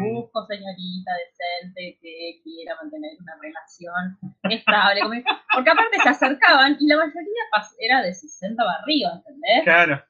[0.00, 4.18] Busco señorita decente que quiera mantener una relación
[4.50, 5.24] estable.
[5.54, 7.42] Porque aparte se acercaban y la mayoría
[7.78, 9.64] era de 60 barrios, ¿entendés?
[9.64, 10.04] Claro.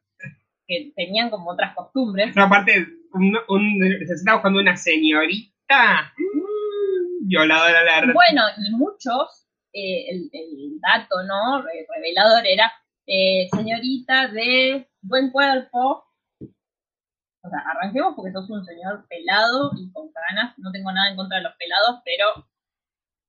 [0.67, 2.35] Que tenían como otras costumbres.
[2.37, 7.29] No, aparte, un, un, se estaba buscando una señorita mm.
[7.29, 11.63] violadora la Bueno, y muchos, eh, el, el, dato, ¿no?
[11.63, 12.73] Revelador era
[13.07, 16.05] eh, señorita de buen cuerpo,
[16.41, 20.59] o sea, arranquemos porque sos un señor pelado y con ganas.
[20.59, 22.47] No tengo nada en contra de los pelados, pero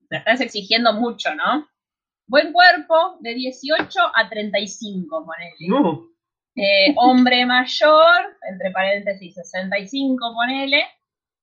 [0.08, 1.68] te estás exigiendo mucho, ¿no?
[2.26, 5.56] Buen cuerpo, de 18 a 35, ponele.
[6.56, 10.84] Eh, hombre mayor, entre paréntesis 65, ponele.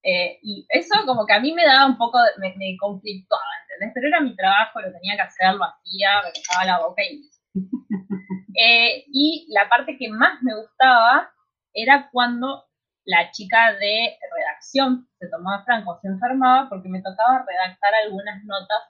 [0.07, 3.91] Eh, y eso como que a mí me daba un poco, me, me, conflictuaba, ¿entendés?
[3.93, 7.29] Pero era mi trabajo, lo tenía que hacer, lo hacía, me dejaba la boca y...
[8.59, 11.31] Eh, y la parte que más me gustaba
[11.75, 12.65] era cuando
[13.05, 18.81] la chica de redacción se tomaba franco, se enfermaba porque me tocaba redactar algunas notas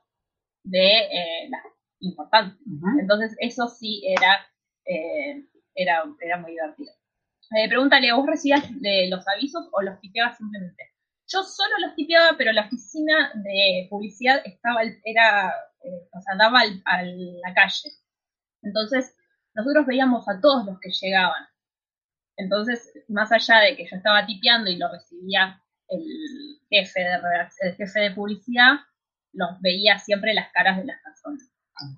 [0.64, 1.62] de eh, las
[2.00, 2.62] importantes.
[2.98, 4.40] Entonces eso sí era,
[4.86, 6.94] eh, era, era muy divertido.
[7.58, 10.97] Eh, pregúntale, ¿vos recibías de los avisos o los tipeabas simplemente?
[11.30, 16.62] Yo solo los tipeaba, pero la oficina de publicidad estaba, era, eh, o sea, daba
[16.86, 17.92] a la calle.
[18.62, 19.16] Entonces,
[19.54, 21.48] nosotros veíamos a todos los que llegaban.
[22.38, 26.04] Entonces, más allá de que yo estaba tipeando y lo recibía el
[26.70, 27.20] jefe de,
[27.62, 28.76] el jefe de publicidad,
[29.34, 31.44] los veía siempre las caras de las personas.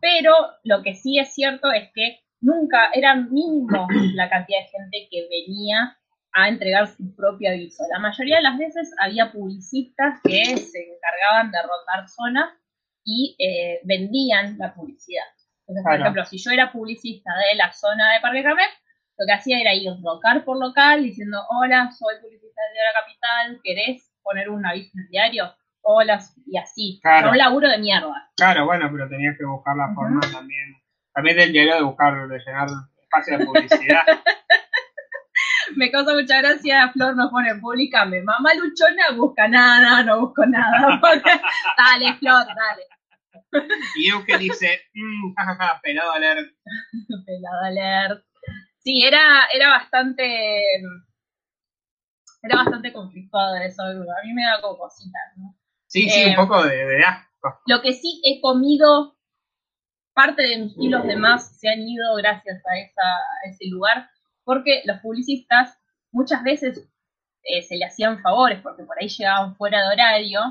[0.01, 5.07] Pero lo que sí es cierto es que nunca era mínimo la cantidad de gente
[5.11, 5.97] que venía
[6.33, 7.83] a entregar su propio aviso.
[7.91, 12.49] La mayoría de las veces había publicistas que se encargaban de rotar zonas
[13.03, 15.23] y eh, vendían la publicidad.
[15.67, 18.69] Entonces, por ejemplo, si yo era publicista de la zona de Parque Carmen,
[19.17, 23.61] lo que hacía era ir local por local diciendo, hola, soy publicista de la capital,
[23.63, 25.53] ¿querés poner un aviso en el diario?
[25.81, 26.99] Hola, y así.
[27.01, 27.31] Claro.
[27.31, 28.29] un laburo de mierda.
[28.35, 30.75] Claro, bueno, pero tenías que buscar la forma también.
[31.13, 32.67] También del diario de buscar, de llenar
[33.01, 34.03] espacio de publicidad.
[35.75, 40.99] me causa mucha gracia, Flor nos pone, publicame, mamá luchona busca nada, no busco nada.
[41.77, 43.63] dale, Flor, dale.
[43.95, 46.51] Y que dice, mmm, jajaja, pelado alert.
[47.25, 48.25] pelado alert.
[48.79, 50.61] Sí, era, era bastante,
[52.41, 55.55] era bastante conflictuado eso, a mí me da como cositas, ¿no?
[55.87, 57.61] Sí, sí, un eh, poco de, de asco.
[57.65, 59.17] Lo que sí he comido,
[60.13, 64.09] parte de mis kilos de más se han ido gracias a, esa, a ese lugar,
[64.49, 65.77] porque los publicistas
[66.11, 66.89] muchas veces
[67.43, 70.41] eh, se le hacían favores, porque por ahí llegaban fuera de horario,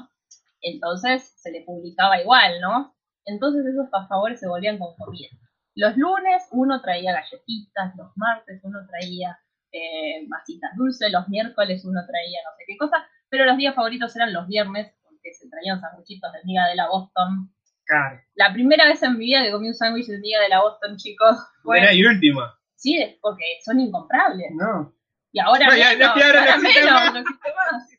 [0.60, 2.94] entonces se le publicaba igual, ¿no?
[3.24, 5.30] Entonces esos favores se volvían con comida.
[5.74, 9.36] Los lunes uno traía galletitas, los martes uno traía
[9.72, 14.14] eh, masitas dulces, los miércoles uno traía no sé qué cosa, pero los días favoritos
[14.14, 17.52] eran los viernes, porque se traían sanguchitos de miga de la Boston.
[17.84, 18.20] Claro.
[18.36, 20.96] La primera vez en mi vida que comí un sándwich de miga de la Boston,
[20.96, 21.80] chicos, fue...
[21.80, 22.57] Era y última.
[22.78, 24.52] Sí, porque son incomprables.
[24.54, 24.94] No.
[25.32, 27.92] Y ahora, no, ya, no, ahora menos, no existe más.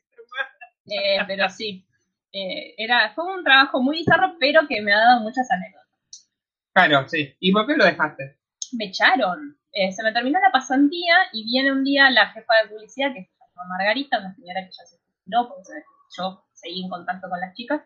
[0.86, 1.86] Eh, pero sí,
[2.32, 6.30] eh, era, fue un trabajo muy bizarro, pero que me ha dado muchas anécdotas.
[6.72, 7.36] Claro, sí.
[7.40, 8.38] ¿Y por qué lo dejaste?
[8.72, 9.58] Me echaron.
[9.72, 13.22] Eh, se me terminó la pasantía y viene un día la jefa de publicidad, que
[13.22, 15.84] se llama Margarita, una señora que ya se retiró, porque
[16.16, 17.82] yo seguí en contacto con las chicas,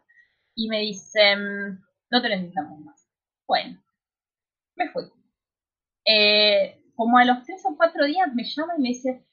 [0.55, 3.09] y me dice, no te necesitamos más.
[3.47, 3.83] Bueno,
[4.77, 5.05] me fui.
[6.07, 9.27] Eh, como a los tres o cuatro días me llama y me dice,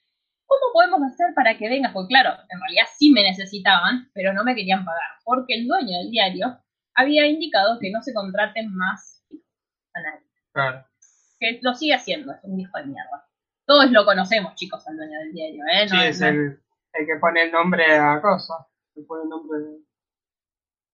[0.46, 1.92] ¿cómo podemos hacer para que vengas?
[1.92, 5.98] Porque claro, en realidad sí me necesitaban, pero no me querían pagar, porque el dueño
[5.98, 6.58] del diario
[6.94, 9.24] había indicado que no se contraten más
[9.94, 10.26] a nadie.
[10.52, 10.86] Claro.
[11.38, 13.26] Que lo sigue haciendo, es un hijo de mierda.
[13.66, 15.88] Todos lo conocemos, chicos, al dueño del diario, ¿eh?
[15.88, 16.60] sí, es el,
[16.92, 19.58] que pone el nombre a Rosa, que pone el nombre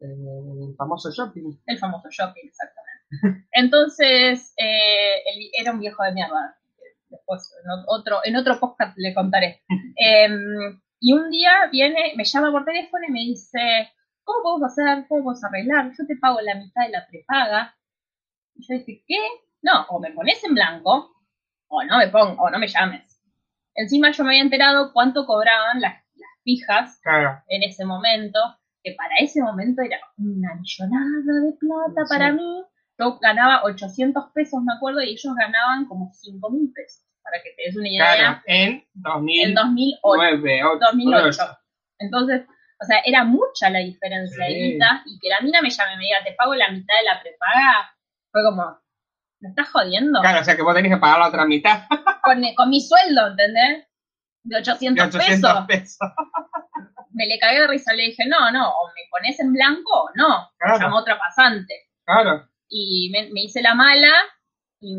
[0.01, 1.59] del famoso shopping.
[1.67, 3.49] El famoso shopping, exactamente.
[3.53, 5.23] Entonces, eh,
[5.59, 6.58] era un viejo de mierda
[7.09, 9.63] después en otro, en otro podcast le contaré.
[9.97, 13.91] Em, y un día viene, me llama por teléfono y me dice,
[14.25, 15.07] ¿cómo podemos hacer?
[15.09, 15.93] ¿Cómo podemos arreglar?
[15.99, 17.77] Yo te pago la mitad de la prepaga.
[18.55, 19.19] Y yo dije, ¿qué?
[19.63, 21.15] No, o me pones en blanco,
[21.69, 23.21] o no me pongo, o no me llames.
[23.75, 26.03] Encima yo me había enterado cuánto cobraban las,
[26.49, 27.01] fijas
[27.49, 28.39] en ese momento,
[28.83, 32.65] que para ese momento era una millonada de plata para mí
[32.99, 37.51] yo ganaba 800 pesos, me acuerdo, y ellos ganaban como 5 mil pesos, para que
[37.57, 38.15] te des una idea.
[38.15, 40.79] Claro, en, 2000, en 2008.
[40.81, 41.59] 2008.
[42.01, 42.43] Entonces,
[42.81, 46.05] o sea, era mucha la diferencia de y que la mina me llame y me
[46.05, 47.95] diga, te pago la mitad de la prepaga,
[48.33, 48.81] fue como,
[49.41, 50.21] ¿me estás jodiendo?
[50.21, 51.85] Claro, o sea, que vos tenés que pagar la otra mitad.
[52.23, 53.87] con, con mi sueldo, ¿entendés?
[54.43, 56.09] De 800, de 800 pesos.
[57.11, 60.11] me le cagué de risa, le dije, no, no, o me pones en blanco o
[60.15, 60.79] no, claro.
[60.79, 61.91] llamo otra pasante.
[62.05, 64.13] Claro y me, hice la mala
[64.81, 64.95] y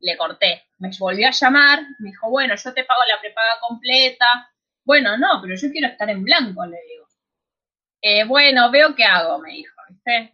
[0.00, 0.64] le corté.
[0.78, 4.50] Me volvió a llamar, me dijo, bueno, yo te pago la prepaga completa.
[4.84, 7.06] Bueno, no, pero yo quiero estar en blanco, le digo.
[8.02, 10.30] Eh, bueno, veo qué hago, me dijo, ¿viste?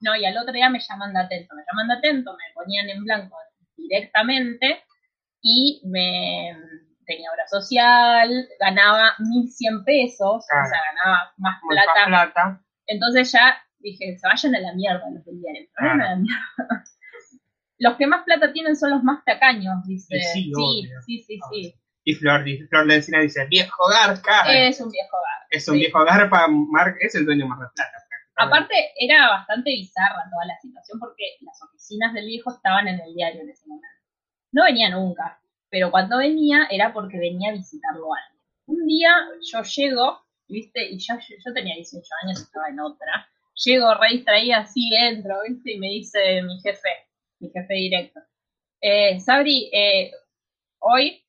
[0.00, 2.90] No, y al otro día me llaman de atento, me llaman de atento, me ponían
[2.90, 3.36] en blanco
[3.74, 4.84] directamente
[5.40, 6.54] y me
[7.06, 12.06] tenía obra social, ganaba 1.100 pesos, o sea, ganaba más plata.
[12.06, 12.64] plata.
[12.86, 16.44] Entonces ya dije, se vayan a la mierda los del diario, a la mierda.
[17.82, 20.20] Los que más plata tienen son los más tacaños, dice.
[20.34, 20.52] Sí,
[21.06, 24.42] sí, sí, sí, Y Flor, Flor de Encina dice, viejo garca.
[24.52, 25.46] Es un viejo garca.
[25.48, 28.00] Es un viejo garpa, Mark es el dueño más de plata.
[28.36, 33.14] Aparte, era bastante bizarra toda la situación porque las oficinas del viejo estaban en el
[33.14, 33.86] diario en ese momento.
[34.52, 38.42] No venía nunca, pero cuando venía era porque venía a visitarlo alguien.
[38.66, 39.10] Un día
[39.52, 43.28] yo llego, viste, y yo, yo tenía 18 años, estaba en otra,
[43.64, 45.72] llego re distraída así, entro, ¿viste?
[45.74, 46.88] Y me dice mi jefe,
[47.40, 48.20] mi jefe directo,
[48.80, 50.12] eh, Sabri, eh,
[50.80, 51.22] hoy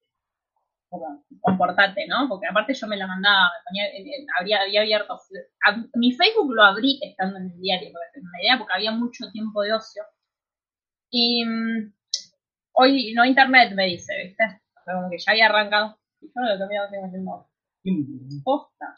[0.89, 2.27] como, comportate, ¿no?
[2.29, 5.13] Porque aparte yo me la mandaba, me ponía, eh, eh, habría, había abierto,
[5.65, 9.31] a- mi Facebook lo abrí estando en el diario, porque me idea, porque había mucho
[9.31, 10.03] tiempo de ocio.
[11.11, 11.93] Y mm,
[12.73, 14.61] hoy no internet me dice, ¿viste?
[14.85, 15.97] Como que ya había arrancado.
[16.21, 17.47] Y yo lo que me iba haciendo
[18.43, 18.93] posta.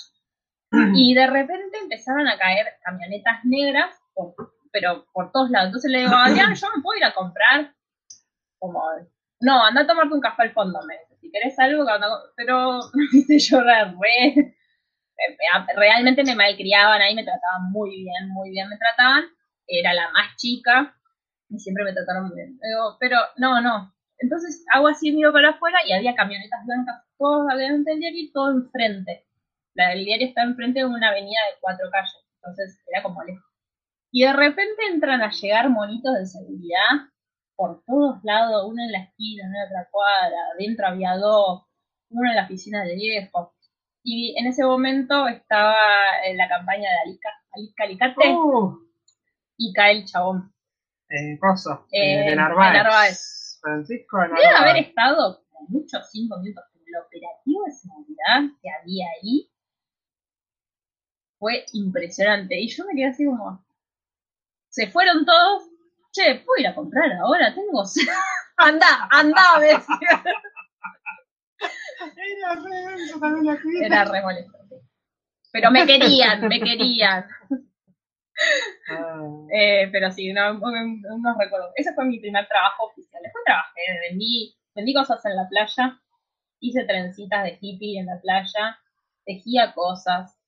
[0.96, 4.36] Y de repente empezaron a caer camionetas negras, por-
[4.72, 5.68] pero por todos lados.
[5.68, 7.74] Entonces le digo, Adrián, yo me puedo ir a comprar.
[8.60, 8.82] Como,
[9.42, 11.16] no, anda a tomarte un café al fondo, me dice.
[11.22, 11.86] Si querés algo,
[12.36, 12.80] pero,
[13.14, 14.56] viste, yo re.
[15.76, 19.24] Realmente me malcriaban ahí, me trataban muy bien, muy bien me trataban.
[19.68, 20.96] Era la más chica
[21.50, 22.60] y siempre me trataron muy bien.
[22.62, 23.94] Digo, pero no, no.
[24.18, 28.32] Entonces hago así, miro para afuera y había camionetas blancas, todos adelante del diario y
[28.32, 29.26] todo enfrente.
[29.76, 33.44] La del diario está enfrente de una avenida de cuatro calles, entonces era como lejos.
[34.12, 37.10] Y de repente entran a llegar monitos de seguridad
[37.56, 41.64] por todos lados, uno en la esquina, uno en otra cuadra, adentro había dos,
[42.10, 43.56] uno en la oficina de viejo.
[44.04, 45.76] Y en ese momento estaba
[46.26, 48.78] en la campaña de Alica, Alica Alicate Uh,
[49.58, 50.54] y cae el chabón.
[51.10, 52.72] eh, coso, Eh, eh, de Narváez.
[52.74, 53.60] de Narváez.
[53.62, 54.88] Francisco de Debe haber Narváez.
[54.90, 59.50] estado muchos cinco minutos, pero el operativo de seguridad que había ahí
[61.44, 62.58] fue impresionante.
[62.58, 63.62] Y yo me quedé así como.
[64.70, 65.64] Se fueron todos.
[66.14, 67.54] Che, ¿puedo ir a comprar ahora?
[67.54, 67.86] Tengo.
[67.86, 68.08] sed".
[68.56, 70.24] anda, anda, me decía.
[72.16, 73.86] Era re también la actividad.
[73.86, 74.58] Era re molesto.
[75.52, 77.28] Pero me querían, me querían.
[78.90, 79.22] Ah,
[79.54, 81.72] Eh, pero sí, no, unos recuerdos.
[81.76, 83.22] Ese fue mi primer trabajo oficial.
[83.22, 86.00] Después trabajé, vendí, vendí cosas en la playa,
[86.60, 88.80] hice trencitas de hippie en la playa,
[89.26, 90.43] tejía cosas.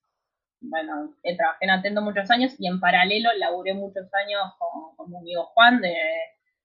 [0.62, 5.12] Bueno, eh, trabajé en Atendo muchos años y en paralelo laburé muchos años con, con
[5.12, 5.96] mi amigo Juan de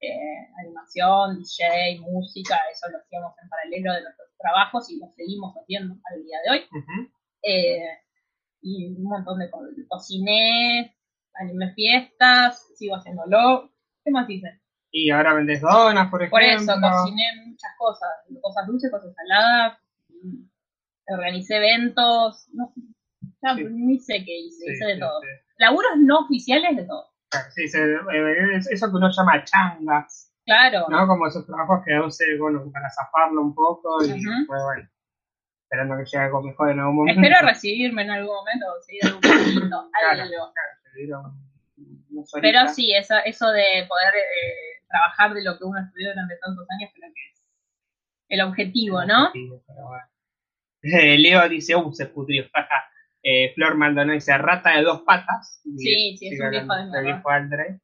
[0.01, 5.55] eh, animación, DJ, música, eso lo hacíamos en paralelo de nuestros trabajos y lo seguimos
[5.55, 6.65] haciendo al día de hoy.
[7.43, 7.99] Eh,
[8.63, 9.71] y un montón de cosas.
[9.89, 10.97] Cociné,
[11.35, 13.71] animé fiestas, sigo haciéndolo.
[14.05, 14.61] ¿Qué más hice?
[14.91, 16.73] Y ahora vendes donas, por Por ejemplo.
[16.73, 18.09] eso, cociné muchas cosas,
[18.41, 22.81] cosas dulces, cosas saladas, mm, organicé eventos, no sé,
[23.43, 23.65] ya Sí.
[23.71, 25.21] ni sé qué hice, Sí, hice de sí, todo.
[25.23, 25.29] sí.
[25.59, 27.07] Laburos no oficiales de todo.
[27.55, 31.07] Sí, eh, es eso que uno llama changas, Claro, ¿no?
[31.07, 34.47] Como esos trabajos que uno se, bueno, para zafarlo un poco y Ujú.
[34.49, 34.89] pues bueno,
[35.63, 37.21] esperando que llegue algo mejor en algún momento.
[37.21, 38.67] espero recibirme en algún momento,
[39.03, 40.53] algún poquito, Claro, algo.
[42.43, 46.67] Pero sí, eso, eso de poder eh, trabajar de lo que uno estudió durante tantos
[46.71, 47.43] años creo que es
[48.29, 49.31] el objetivo, ¿no?
[49.33, 50.05] Sí, pero bueno.
[51.19, 52.45] Leo dice, uh, se pudrió.
[53.23, 55.61] eh, Flor Maldonado dice, rata de dos patas.
[55.65, 57.81] Sí, sí, es un viejo de el.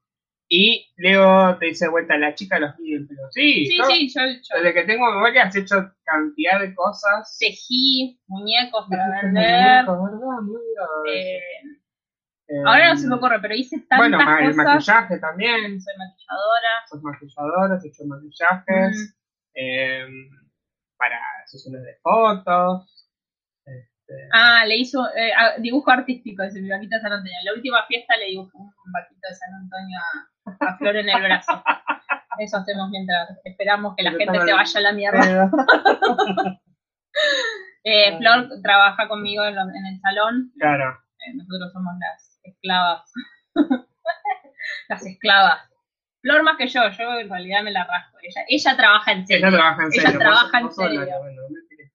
[0.49, 3.22] Y Leo te dice vuelta, la chica los pide el pelo.
[3.31, 7.37] Sí, Sí, yo, sí, yo, yo desde que tengo memoria has hecho cantidad de cosas.
[7.40, 9.85] tejí muñecos para vender.
[11.09, 11.51] eh,
[12.49, 14.64] Eh, ahora no se me ocurre, pero hice tantas Bueno, ma- el cosas.
[14.66, 15.81] maquillaje también.
[15.81, 16.87] Soy maquilladora.
[16.88, 18.96] Sos maquilladora, has hecho maquillajes.
[18.99, 19.59] Mm.
[19.59, 20.07] eh,
[20.96, 22.95] para sesiones de fotos.
[24.33, 27.37] Ah, le hizo eh, ah, dibujo artístico de mi vaquita de San Antonio.
[27.45, 31.23] La última fiesta le dibujé un vaquito de San Antonio a, a Flor en el
[31.23, 31.62] brazo.
[32.38, 35.51] Eso hacemos mientras esperamos que la Pero gente se vaya a la mierda.
[37.88, 38.16] Eh.
[38.19, 40.53] Flor trabaja conmigo en, lo- en el salón.
[40.59, 40.99] Claro.
[41.21, 43.12] Eh, nosotros somos las esclavas.
[44.88, 45.61] las esclavas.
[46.21, 48.19] Flor más que yo, yo en realidad me la rasco.
[48.23, 49.47] Ella, ella trabaja en serio.
[49.49, 50.19] Ella trabaja en Ella serio.
[50.19, 51.05] trabaja vos- en serio.
[51.07, 51.92] que, bueno, me tiré.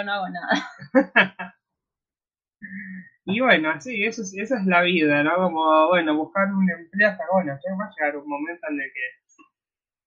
[0.00, 0.70] Yo no hago nada.
[3.26, 5.36] Y bueno, sí, eso es, esa es la vida, ¿no?
[5.36, 8.90] Como, bueno, buscar un empleo hasta bueno, ya va a llegar un momento en el
[8.92, 9.00] que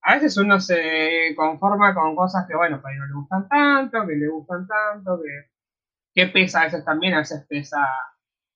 [0.06, 4.16] a veces uno se conforma con cosas que, bueno, para no le gustan tanto, que
[4.16, 5.50] le gustan tanto, que,
[6.14, 7.88] que pesa a veces también, a veces pesa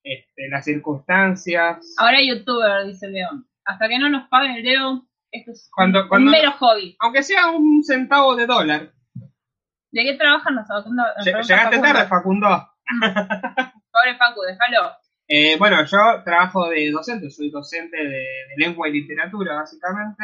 [0.04, 1.96] este, las circunstancias.
[1.98, 3.48] Ahora youtuber, dice León.
[3.64, 6.98] Hasta que no nos paguen el Leo, esto es Cuando- un cuando- mero hobby.
[7.00, 8.92] Aunque sea un centavo de dólar.
[9.98, 11.04] ¿De qué trabajan los Facundo?
[11.26, 11.82] Llegaste Facundo.
[11.82, 12.48] tarde, Facundo.
[13.92, 14.92] Pobre Facu, déjalo.
[15.28, 20.24] Eh, bueno, yo trabajo de docente, soy docente de, de lengua y literatura, básicamente.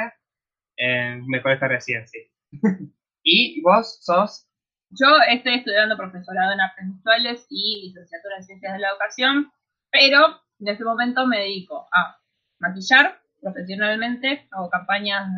[0.77, 2.19] Eh, me conecta recién, sí.
[3.23, 4.47] y vos sos,
[4.91, 9.51] Yo estoy estudiando profesorado en artes visuales y licenciatura en ciencias de la educación,
[9.89, 12.19] pero en este momento me dedico a
[12.59, 15.31] maquillar profesionalmente, hago campañas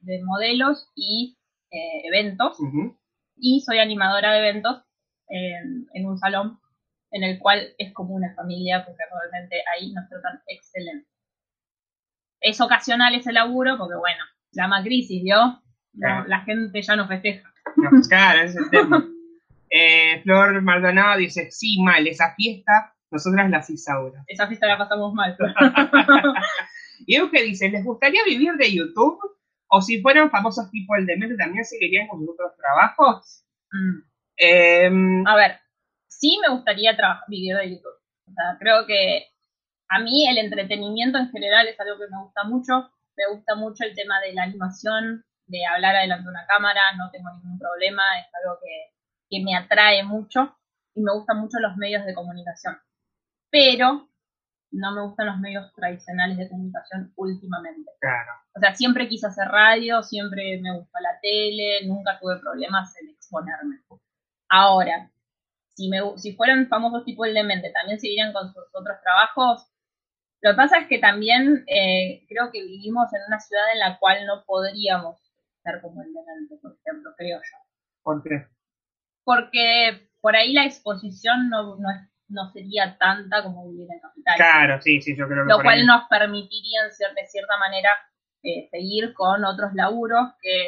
[0.00, 1.36] de, de modelos y
[1.70, 2.56] eh, eventos,
[3.42, 4.84] y soy animadora de eventos
[5.28, 6.60] en, en un salón
[7.10, 11.08] en el cual es como una familia, porque realmente ahí nos tratan excelente.
[12.40, 15.60] Es ocasional ese laburo, porque bueno, la macrisis, ¿vio?
[15.92, 17.52] No, la gente ya no festeja.
[17.76, 19.06] no, claro, ese es el tema.
[19.74, 24.22] Eh, Flor Maldonado dice, sí, mal, esa fiesta, nosotras las Isaura.
[24.26, 25.36] Esa fiesta la pasamos mal.
[27.06, 29.18] y Euge dice, ¿les gustaría vivir de YouTube?
[29.74, 33.42] O si fueran famosos tipo el de Mente, ¿también seguirían con sus otros trabajos?
[33.72, 34.02] Mm.
[34.36, 35.60] Em, A ver,
[36.08, 37.98] sí me gustaría trabajar video de YouTube.
[38.28, 39.28] O sea, creo que
[39.88, 42.90] a mí el entretenimiento en general es algo que me gusta mucho.
[43.16, 47.10] Me gusta mucho el tema de la animación, de hablar adelante de una cámara, no
[47.10, 48.92] tengo ningún problema, es algo que,
[49.30, 50.54] que me atrae mucho
[50.94, 52.76] y me gustan mucho los medios de comunicación.
[53.50, 54.11] Pero
[54.72, 57.90] no me gustan los medios tradicionales de comunicación últimamente.
[58.00, 58.32] claro.
[58.54, 63.10] O sea, siempre quise hacer radio, siempre me gustó la tele, nunca tuve problemas en
[63.10, 63.80] exponerme.
[64.48, 65.10] Ahora,
[65.74, 69.66] si, me, si fueran famosos tipo el demente, también seguirían con sus otros trabajos.
[70.42, 73.98] Lo que pasa es que también eh, creo que vivimos en una ciudad en la
[73.98, 75.18] cual no podríamos
[75.62, 77.56] ser como el demente, por ejemplo, creo yo.
[78.02, 78.46] ¿Por qué?
[79.24, 84.36] Porque por ahí la exposición no, no, es- no sería tanta como vivir en capital.
[84.36, 87.26] Claro, sí, sí, yo creo que lo por cual ahí- nos permitiría en cier- de
[87.26, 87.90] cierta manera
[88.42, 90.66] eh, seguir con otros laburos que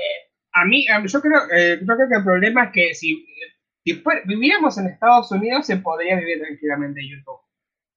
[0.53, 3.27] A mí, yo creo, eh, yo creo que el problema es que si,
[3.83, 7.41] si viviéramos en Estados Unidos se podría vivir tranquilamente YouTube.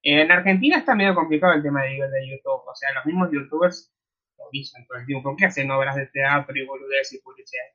[0.02, 2.64] En Argentina está medio complicado el tema de vivir de YouTube.
[2.66, 3.94] O sea, los mismos youtubers
[4.40, 5.30] lo dicen todo el tiempo.
[5.30, 7.66] ¿Por qué hacen obras de teatro y boludez y publicidad?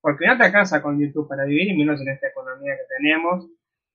[0.00, 3.46] Porque no te alcanza con YouTube para vivir, y menos en esta economía que tenemos,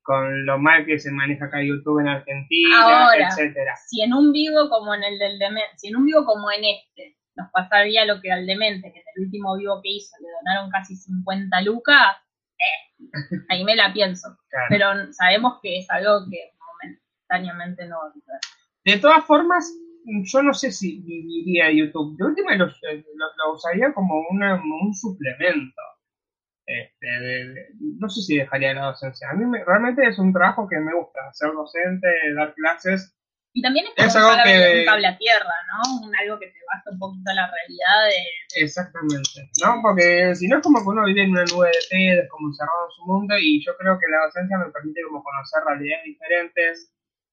[0.03, 3.27] con lo mal que se maneja acá YouTube en Argentina, Ahora.
[3.29, 3.73] etcétera.
[3.87, 6.63] si en un vivo como en el del demente, si en un vivo como en
[6.65, 10.27] este nos pasaría lo que al demente, que en el último vivo que hizo le
[10.39, 12.17] donaron casi 50 lucas,
[12.59, 14.37] eh, ahí me la pienso.
[14.49, 14.65] Claro.
[14.69, 16.51] Pero sabemos que es algo que
[17.27, 18.39] momentáneamente no va a suceder.
[18.85, 19.65] De todas formas,
[20.31, 22.15] yo no sé si viviría YouTube.
[22.17, 25.81] De última lo, lo- lo usaría como una- como un suplemento.
[26.65, 27.67] Este, de- de-
[27.99, 29.29] no sé si dejaría la docencia.
[29.29, 33.15] A mí me- realmente es un trabajo que me gusta, ser docente, dar clases.
[33.55, 36.07] Y también es Es algo que- un cable a tierra, ¿no?
[36.07, 38.63] Un, algo que te basta un poquito a la realidad de...
[38.63, 39.51] Exactamente.
[39.63, 39.79] ¿no?
[39.81, 42.85] Porque si no es como que uno vive en una nube de pedos, como encerrado
[42.87, 46.89] en su mundo, y yo creo que la docencia me permite como conocer realidades diferentes.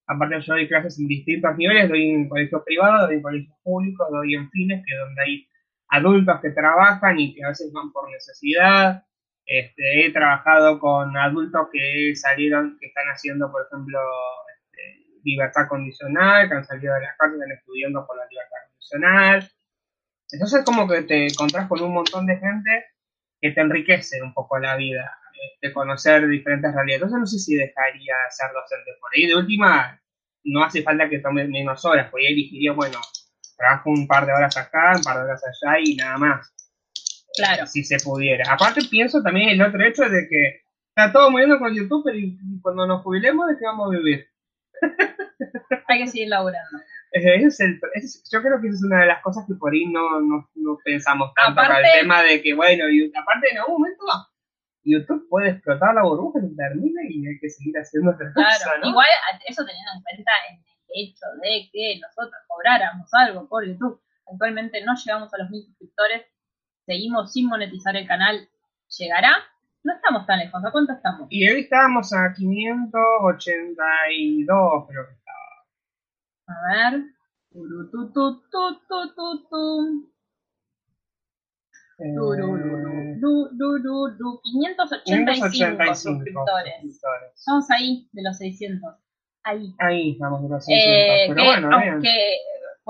[0.08, 4.08] Aparte yo doy clases en distintos niveles, doy en colegios privados, doy en colegios públicos,
[4.10, 5.48] doy en fines, que es donde hay
[5.88, 9.04] adultos que trabajan y que a veces van por necesidad.
[9.50, 13.98] Este, he trabajado con adultos que salieron, que están haciendo, por ejemplo,
[14.54, 19.50] este, libertad condicional, que han salido de las cárceles, están estudiando por la libertad condicional.
[20.30, 22.84] Entonces como que te encontrás con un montón de gente
[23.40, 25.18] que te enriquece un poco la vida,
[25.60, 27.02] de conocer diferentes realidades.
[27.02, 29.26] Entonces no sé si dejaría de ser docente por ahí.
[29.26, 30.00] De última,
[30.44, 33.00] no hace falta que tome menos horas, porque ahí elegiría, bueno,
[33.56, 36.54] trabajo un par de horas acá, un par de horas allá y nada más.
[37.46, 37.66] Claro.
[37.66, 38.44] Si se pudiera.
[38.52, 42.16] Aparte pienso también el otro hecho de que está todo muy bien con YouTube, pero
[42.18, 44.26] y- y cuando nos jubilemos, ¿de qué vamos a vivir?
[45.88, 46.78] Hay que seguir laburando.
[47.12, 49.72] Ese es el, ese- yo creo que esa es una de las cosas que por
[49.72, 53.58] ahí no, no, no pensamos tanto Aparte- el tema de que, bueno, y aparte en
[53.58, 54.04] algún momento
[54.84, 58.78] YouTube puede explotar la burbuja y termina y hay que seguir haciendo otra Claro, cosa,
[58.80, 58.88] ¿no?
[58.90, 59.06] igual
[59.46, 64.00] eso teniendo en cuenta en el hecho de que nosotros cobráramos algo por YouTube.
[64.32, 66.22] Actualmente no llegamos a los mil suscriptores,
[66.90, 68.48] seguimos sin monetizar el canal.
[68.98, 69.30] ¿Llegará?
[69.84, 70.60] No estamos tan lejos.
[70.64, 71.28] ¿A cuánto estamos?
[71.30, 75.38] Y hoy estábamos a 582, creo que estaba.
[76.48, 76.54] A
[76.90, 77.04] ver.
[77.52, 80.10] Turu, tu, tu, tu, tu, tu, tu.
[81.98, 84.40] Eh, Turururu, du, du, du, du.
[84.42, 86.74] 585, 585 suscriptores.
[86.82, 87.32] suscriptores.
[87.36, 88.94] Estamos ahí de los 600.
[89.44, 89.74] Ahí.
[89.78, 92.00] Ahí estamos de los 600, Eh, pero que, bueno, bien.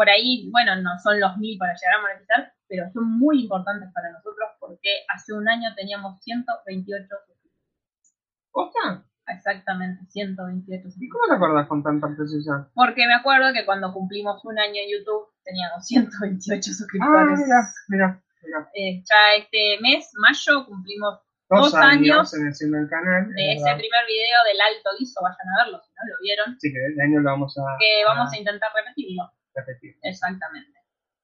[0.00, 3.90] Por ahí, bueno, no son los mil para llegar a monetizar, pero son muy importantes
[3.92, 9.04] para nosotros porque hace un año teníamos 128 suscriptores.
[9.28, 11.12] Exactamente, 128 ¿Y suscriptores.
[11.12, 12.68] cómo te acordás con tanta precisión?
[12.74, 17.38] Porque me acuerdo que cuando cumplimos un año en YouTube teníamos 128 Ah, suscriptores.
[17.38, 18.70] mira, mira, mira.
[18.74, 21.20] Eh, ya este mes, mayo, cumplimos
[21.50, 23.28] Dos, años, años en haciendo el canal.
[23.34, 26.48] de es ese primer video del alto guiso, vayan a verlo si no lo vieron,
[26.60, 29.30] Sí, que de año lo vamos a, que vamos a a intentar repetirlo.
[29.54, 29.96] Repetir.
[30.02, 30.78] Exactamente.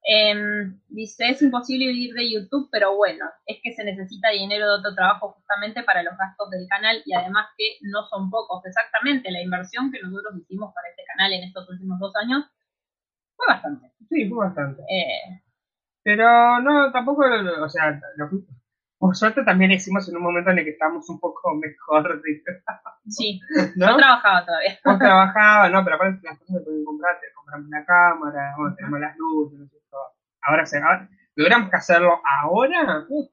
[0.08, 4.78] Em, dice, es imposible vivir de YouTube, pero bueno, es que se necesita dinero de
[4.78, 8.64] otro trabajo justamente para los gastos del canal y además que no son pocos.
[8.64, 12.44] Exactamente, la inversión que nosotros hicimos para este canal en estos últimos dos años
[13.36, 13.90] fue bastante.
[14.08, 14.82] Sí, fue bastante.
[14.82, 15.42] Eh,
[16.04, 18.28] Pero no, tampoco, o sea, lo
[18.98, 22.22] por suerte también hicimos en un momento en el que estábamos un poco mejor,
[23.08, 23.40] sí,
[23.76, 23.88] ¿no?
[23.88, 24.78] no trabajaba todavía.
[24.84, 28.74] Vos trabajabas, no, pero aparte las cosas se pueden comprar, te compramos una cámara, bueno,
[28.76, 30.02] tenemos las luces, no sé, todo.
[30.42, 30.80] Ahora se,
[31.36, 33.28] logramos que hacerlo ahora, Uh,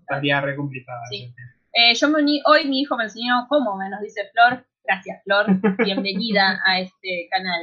[0.00, 1.00] estaría re complicado.
[1.10, 1.32] Sí.
[1.72, 4.64] Eh, yo me uní, hoy mi hijo me enseñó cómo, me nos dice Flor.
[4.84, 5.46] Gracias, Flor.
[5.84, 7.60] Bienvenida a este canal.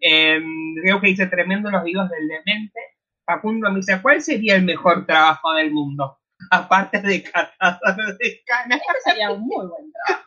[0.00, 0.40] Eh,
[0.82, 2.80] creo que dice tremendo los videos del demente.
[3.24, 6.18] Facundo me dice, ¿cuál sería el mejor trabajo del mundo?
[6.50, 8.80] Aparte de catador de canas.
[8.80, 10.26] Este sería un muy buen trabajo.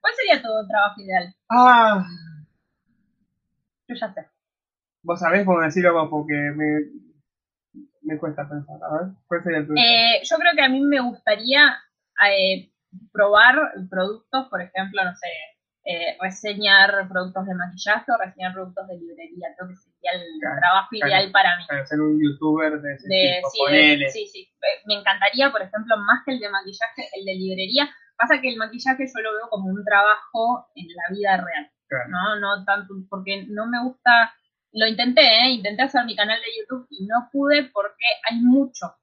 [0.00, 1.34] ¿Cuál sería tu trabajo ideal?
[1.50, 2.04] Ah,
[3.88, 4.26] Yo ya sé.
[5.02, 6.80] vos sabés cómo decirlo vos, porque me,
[8.02, 8.76] me cuesta pensar.
[8.82, 9.80] A ver, ¿cuál sería el tuyo?
[9.80, 11.78] Eh, yo creo que a mí me gustaría
[12.28, 12.70] eh,
[13.12, 13.56] probar
[13.90, 15.28] productos, por ejemplo, no sé,
[15.84, 19.48] eh, reseñar productos de maquillaje o reseñar productos de librería.
[19.56, 21.06] Creo que sería el Claro, trabajo claro.
[21.08, 21.64] ideal para mí.
[21.66, 24.10] Para ser un youtuber de ese De, tipo, sí, de- ponele.
[24.10, 24.40] sí, sí.
[24.60, 27.88] Eh, Me encantaría, por ejemplo, más que el de maquillaje, el de librería.
[28.16, 31.70] Pasa que el maquillaje yo lo veo como un trabajo en la vida real.
[31.88, 32.10] Claro.
[32.10, 32.40] ¿no?
[32.40, 34.34] No tanto, porque no me gusta,
[34.72, 35.50] lo intenté, ¿eh?
[35.50, 38.94] intenté hacer mi canal de YouTube y no pude porque hay mucho,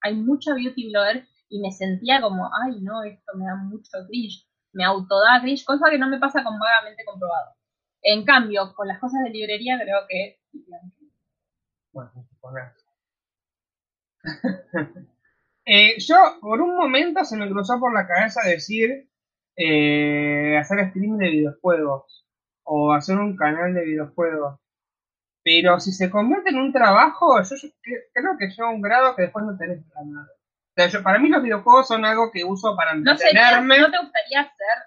[0.00, 4.46] hay mucha beauty blogger y me sentía como, ay no, esto me da mucho cringe,
[4.72, 7.54] me autoda cringe, cosa que no me pasa con vagamente comprobado.
[8.02, 10.40] En cambio, con las cosas de librería creo que...
[11.92, 12.10] Bueno.
[15.66, 19.08] Eh, yo, por un momento, se me cruzó por la cabeza decir
[19.54, 22.26] eh, hacer stream de videojuegos
[22.64, 24.58] o hacer un canal de videojuegos.
[25.42, 29.16] Pero si se convierte en un trabajo, yo, yo cre- creo que llega un grado
[29.16, 30.26] que después no tenés para nada.
[30.32, 33.78] O sea, yo- para mí los videojuegos son algo que uso para ¿No, sería, entretenerme.
[33.80, 34.78] ¿No te gustaría ser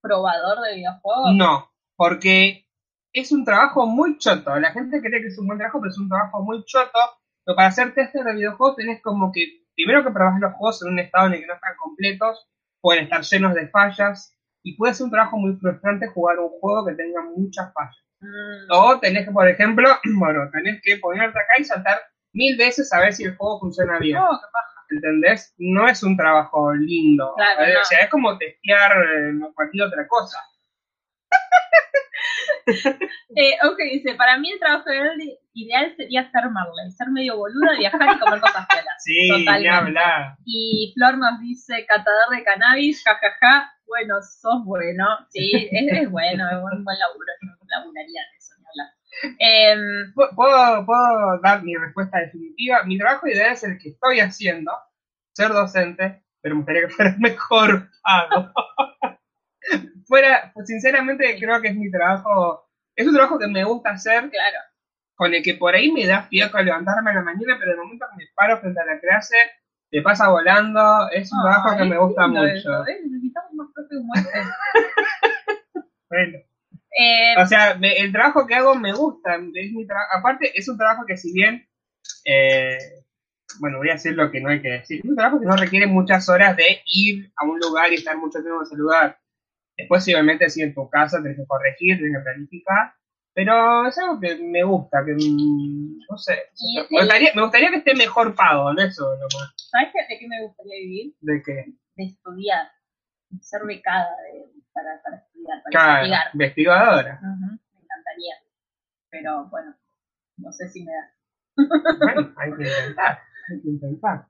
[0.00, 1.34] probador de videojuegos?
[1.36, 2.66] No, porque
[3.12, 4.58] es un trabajo muy choto.
[4.58, 6.98] La gente cree que es un buen trabajo, pero es un trabajo muy choto.
[7.44, 10.92] Pero para hacer tester de videojuegos tenés como que, primero que probás los juegos en
[10.92, 12.48] un estado en el que no están completos,
[12.80, 16.86] pueden estar llenos de fallas, y puede ser un trabajo muy frustrante jugar un juego
[16.86, 17.96] que tenga muchas fallas.
[18.20, 19.88] Mm, O tenés que, por ejemplo,
[20.18, 22.00] bueno, tenés que ponerte acá y saltar
[22.32, 24.18] mil veces a ver si el juego funciona bien.
[24.18, 24.66] no, qué paja.
[24.90, 25.54] ¿Entendés?
[25.58, 27.32] No es un trabajo lindo.
[27.36, 27.80] Claro, Eh, no.
[27.80, 30.36] O sea, es como testear eh, cualquier otra cosa.
[33.36, 34.84] Eh, ok, dice, para mí el trabajo
[35.54, 38.96] ideal, sería ser Marley, ser medio boluda, viajar y comer cosas pelas.
[39.04, 39.60] Sí, Totalmente.
[39.60, 40.36] ni hablar.
[40.44, 45.06] Y Flor nos dice, catador de cannabis, jajaja, bueno, sos bueno.
[45.30, 50.12] Sí, es, es bueno, es un buen laburo, yo laburaría de eso, ni hablar.
[50.14, 52.82] Pu- ¿Puedo, puedo dar mi respuesta definitiva.
[52.84, 54.72] Mi trabajo ideal es el que estoy haciendo,
[55.34, 58.52] ser docente, pero me gustaría que fuera mejor pago.
[60.06, 64.58] fuera, sinceramente creo que es mi trabajo, es un trabajo que me gusta hacer, claro,
[65.14, 67.84] con el que por ahí me da fiaco levantarme a la mañana, pero en el
[67.84, 69.36] momento que me paro frente a la clase,
[69.92, 72.84] me pasa volando, es un trabajo que me gusta mucho.
[72.84, 74.40] Necesitamos más profe este.
[76.08, 76.38] Bueno.
[76.98, 79.36] Eh, O sea, me- el trabajo que hago me gusta.
[79.54, 81.68] Es mi Aparte, es un trabajo que si bien,
[82.24, 82.78] eh,
[83.60, 85.00] bueno, voy a decir lo que no hay que decir.
[85.02, 88.16] Es un trabajo que no requiere muchas horas de ir a un lugar y estar
[88.16, 89.18] mucho tiempo en ese lugar.
[89.80, 92.94] Después, obviamente, si en tu casa tenés que corregir, tenés que planificar.
[93.32, 96.34] Pero es algo que me gusta, que mm, no sé.
[96.90, 98.82] Me el- gustaría, me gustaría que esté mejor pago, ¿no?
[98.82, 99.54] Eso, lo más.
[99.56, 101.14] ¿Sabes qué- de qué me gustaría vivir?
[101.20, 101.52] De que,
[101.96, 102.66] De estudiar,
[103.28, 106.30] de ser becada de- para, para estudiar, para claro, investigar.
[106.34, 107.20] investigadora.
[107.22, 108.34] Me encantaría.
[109.10, 109.76] Pero bueno,
[110.38, 111.14] no sé si me da.
[111.98, 113.18] Bueno, hay que intentar,
[113.50, 114.26] hay que intentar.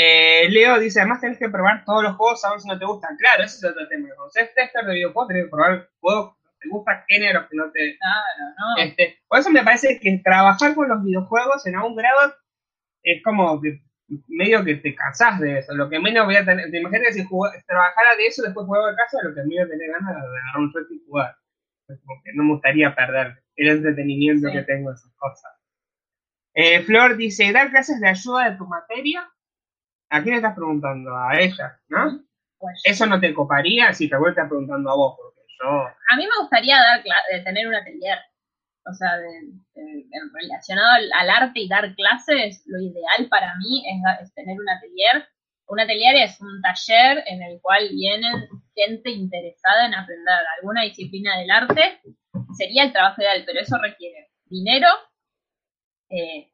[0.00, 2.84] Eh, Leo dice, además tenés que probar todos los juegos a ver si no te
[2.84, 3.16] gustan.
[3.16, 4.06] Claro, ese es otro tema.
[4.14, 7.70] Cuando seas tester de videojuegos, tenés que probar juegos que te gustan, géneros que no
[7.72, 7.98] te...
[7.98, 8.82] Claro, ¿no?
[8.84, 12.32] Este, por eso me parece que trabajar con los videojuegos en algún grado
[13.02, 13.80] es como que
[14.28, 15.74] medio que te cansás de eso.
[15.74, 16.70] Lo que menos voy a tener...
[16.70, 17.28] Te imaginas que si
[17.66, 20.70] trabajara de eso después jugaba de casa, lo que menos tener ganas de agarrar un
[20.70, 21.34] suelto y jugar.
[21.88, 24.54] Es como que no me gustaría perder el entretenimiento Sí.
[24.54, 25.52] que tengo en esas cosas.
[26.54, 29.28] Eh, Flor dice, ¿dar clases de ayuda de tu materia?
[30.10, 31.16] ¿A quién le estás preguntando?
[31.16, 32.20] A ella, ¿no?
[32.58, 33.92] Pues, ¿Eso no te coparía?
[33.92, 35.68] Si te vuelta preguntando a vos, porque yo...
[35.68, 38.18] a mí me gustaría dar de tener un atelier.
[38.90, 43.54] O sea, de- de- en relacionado al, al arte y dar clases, lo ideal para
[43.56, 45.28] mí es, es tener un atelier.
[45.66, 51.36] Un atelier es un taller en el cual vienen gente interesada en aprender alguna disciplina
[51.38, 52.00] del arte.
[52.56, 54.88] Sería el trabajo ideal, pero eso requiere dinero,
[56.08, 56.48] eh,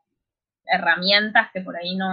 [0.67, 2.09] herramientas que por ahí no...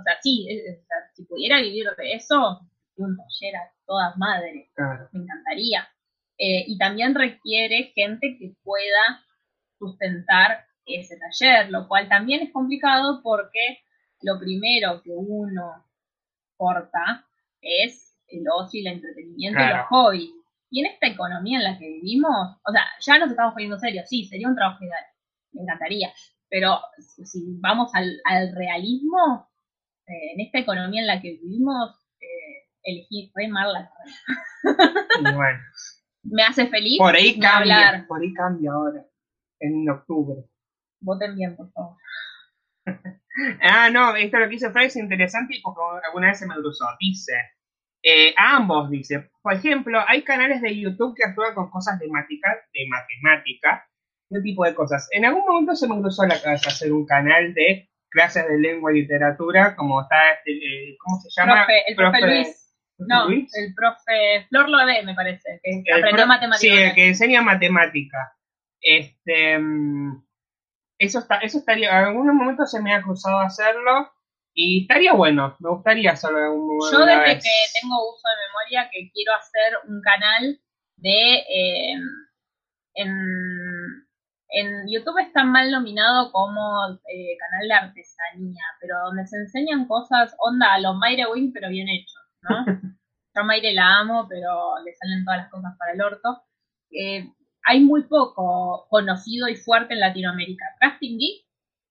[0.00, 2.60] O sea, sí, es- es- si pudiera vivir de eso,
[2.96, 5.88] un taller a todas madres Claro, me encantaría.
[6.38, 9.22] Eh, y también requiere gente que pueda
[9.78, 13.78] sustentar ese taller, lo cual también es complicado porque
[14.22, 15.84] lo primero que uno
[16.56, 17.26] corta
[17.60, 19.78] es el ocio y el entretenimiento y Claro.
[19.78, 20.30] los hobbies.
[20.70, 22.32] Y en esta economía en la que vivimos,
[22.64, 25.04] o sea, ya nos estamos poniendo serios, sí, sería un trabajo ideal,
[25.52, 26.12] me encantaría,
[26.48, 29.49] pero si- si vamos al, al realismo,
[30.10, 31.90] eh, en esta economía en la que vivimos,
[32.20, 33.90] eh, elegí re mal la
[35.20, 35.60] Y bueno,
[36.22, 36.98] Me hace feliz.
[36.98, 38.06] por ahí cambia, hablar.
[38.06, 39.04] por ahí cambia ahora,
[39.60, 40.44] en octubre.
[41.00, 41.96] Voten bien, por favor.
[43.62, 46.54] Ah, no, esto lo que dice Fred es interesante y porque alguna vez se me
[46.56, 46.84] cruzó.
[46.98, 47.32] Dice,
[48.02, 52.08] eh, a ambos dice, por ejemplo, hay canales de YouTube que actúan con cosas de,
[52.08, 53.88] matica- de matemática,
[54.28, 55.08] ese tipo de cosas.
[55.12, 58.92] En algún momento se me cruzó la cabeza hacer un canal de clases de lengua
[58.92, 61.66] y literatura, como está, este, eh, ¿cómo se llama?
[61.66, 62.46] Profe- el profe Luis.
[62.96, 63.56] ¿profe No, Luis?
[63.56, 66.60] el profe Flor Lode, me parece, que El aprendió matemáticas.
[66.60, 68.36] Sí, el que enseña matemática.
[68.80, 70.22] Este, mm,
[70.98, 74.12] eso está, eso estaría, en algunos momentos se me ha cruzado hacerlo
[74.52, 77.44] y estaría bueno, me gustaría hacerlo algún Yo alguna desde vez.
[77.44, 80.60] que tengo uso de memoria que quiero hacer un canal
[80.96, 81.94] de eh,
[82.94, 83.08] en,
[84.50, 90.34] en YouTube está mal nominado como eh, canal de artesanía, pero donde se enseñan cosas
[90.38, 92.66] onda a lo Mayre Wing pero bien hecho, ¿no?
[93.34, 96.42] Yo a Mayre la amo, pero le salen todas las cosas para el orto.
[96.90, 97.32] Eh,
[97.62, 100.64] hay muy poco conocido y fuerte en Latinoamérica.
[100.80, 101.46] Crafting Geek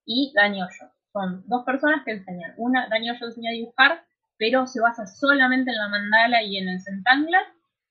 [0.06, 0.92] y Dani Hoyo.
[1.14, 2.54] Son dos personas que enseñan.
[2.58, 4.04] Una, Dani Hoyo enseña a dibujar,
[4.38, 7.44] pero se basa solamente en la mandala y en el centanglar.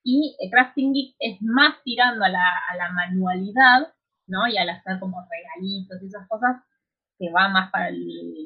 [0.04, 3.94] Y eh, Crafting Geek es más tirando a la, a la manualidad,
[4.28, 4.46] ¿no?
[4.46, 6.62] Y al hacer como regalitos y esas cosas,
[7.18, 8.00] que va más para el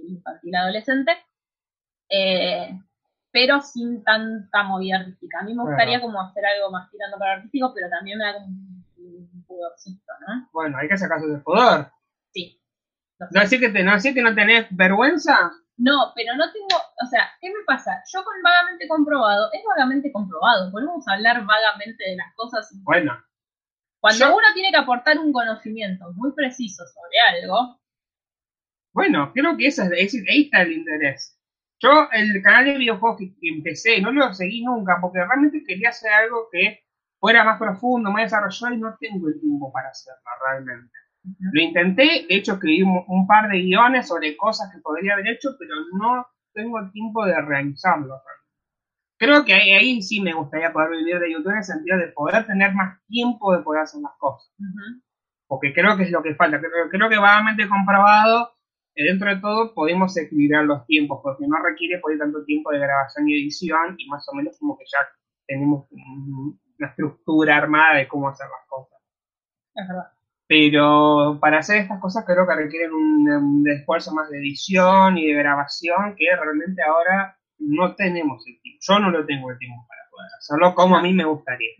[0.08, 1.12] infantil adolescente.
[2.08, 2.78] Eh,
[3.30, 5.40] pero sin tanta movida artística.
[5.40, 8.34] A mí me gustaría como hacer algo más tirando para artístico, pero también me da
[8.34, 8.84] como un,
[9.32, 10.48] un pudorcito, ¿no?
[10.52, 11.90] Bueno, hay que sacarse de pudor.
[12.32, 12.60] Sí.
[13.18, 13.34] No sé.
[13.34, 15.50] ¿No decir que, te, no decir que no tenés vergüenza?
[15.78, 18.02] No, pero no tengo, o sea, ¿qué me pasa?
[18.12, 22.70] Yo con vagamente comprobado, es vagamente comprobado, podemos hablar vagamente de las cosas.
[22.84, 23.16] Bueno,
[24.02, 27.80] Cuando Yo- uno tiene que aportar un conocimiento muy preciso sobre algo,
[28.92, 31.38] bueno, creo que eso es, ahí está el interés.
[31.80, 35.88] Yo el canal de videojuegos que, que empecé no lo seguí nunca porque realmente quería
[35.90, 36.80] hacer algo que
[37.18, 40.92] fuera más profundo, más desarrollado y no tengo el tiempo para hacerlo realmente.
[41.52, 45.28] Lo intenté, de hecho escribí un, un par de guiones sobre cosas que podría haber
[45.28, 48.20] hecho, pero no tengo el tiempo de realizarlo.
[49.22, 52.08] Creo que ahí, ahí sí me gustaría poder vivir de YouTube en el sentido de
[52.08, 54.52] poder tener más tiempo de poder hacer las cosas.
[55.46, 56.58] Porque creo que es lo que falta.
[56.58, 58.50] Creo, creo que vagamente comprobado,
[58.96, 63.28] dentro de todo podemos equilibrar los tiempos, porque no requiere por tanto tiempo de grabación
[63.28, 64.98] y edición, y más o menos como que ya
[65.46, 68.98] tenemos un- una estructura armada de cómo hacer las cosas.
[69.76, 70.10] es verdad.
[70.48, 75.28] Pero para hacer estas cosas creo que requieren un, un esfuerzo más de edición y
[75.28, 77.38] de grabación que realmente ahora
[77.68, 78.80] no tenemos el tiempo.
[78.86, 81.70] Yo no lo tengo el tiempo para poder hacerlo como a mí me gustaría.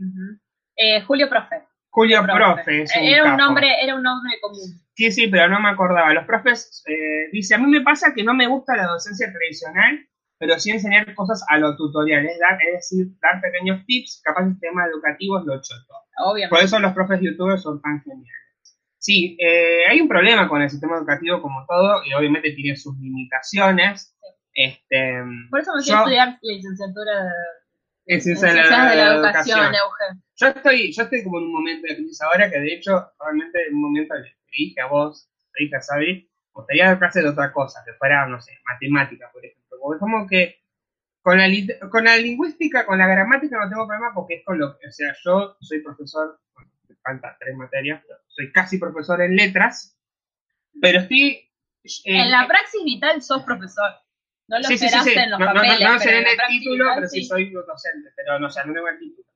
[0.77, 1.63] Eh, Julio Profe.
[1.91, 3.43] Julio Profe es un Eh, era un capo.
[3.43, 4.61] nombre, era un nombre común.
[4.95, 6.13] Sí, sí, pero no me acordaba.
[6.13, 10.07] Los profes, eh, dice, a mí me pasa que no me gusta la docencia tradicional,
[10.39, 14.49] pero sí enseñar cosas a lo tutorial, es, dar, es decir, dar pequeños tips, capaz
[14.49, 15.95] sistemas educativos lo choto.
[16.25, 16.55] Obviamente.
[16.55, 18.29] Por eso los profes youtubers son tan geniales.
[18.99, 22.97] Sí, eh, hay un problema con el sistema educativo como todo, y obviamente tiene sus
[22.99, 24.17] limitaciones.
[24.55, 28.41] Este, Por eso me a estudiar la licenciatura de, la, Ciencias
[28.91, 30.23] de la Educación, educación.
[30.37, 33.67] Yo estoy, yo estoy como en un momento de crisis ahora que de hecho, realmente
[33.69, 37.23] en un momento le dije a vos, le dije a Sabi, me gustaría dar clases
[37.23, 39.79] de otra cosa, que fuera, no sé, matemática, por ejemplo.
[39.81, 40.63] Porque como que
[41.23, 41.47] con la,
[41.91, 44.93] con la lingüística, con la gramática no tengo problema porque es con lo que, o
[44.93, 49.97] sea, yo soy profesor, bueno, me faltan tres materias, pero soy casi profesor en letras,
[50.81, 51.49] pero estoy...
[51.85, 53.93] eh, En la praxis vital sos profesor.
[54.49, 55.19] No lo Sí, sí, sí, esperaste sí.
[55.19, 55.81] en los No, no, no, papeles.
[55.81, 58.75] no pero seré en el título, pero sí soy docente, pero no, o sea, no
[58.75, 59.27] tengo el título.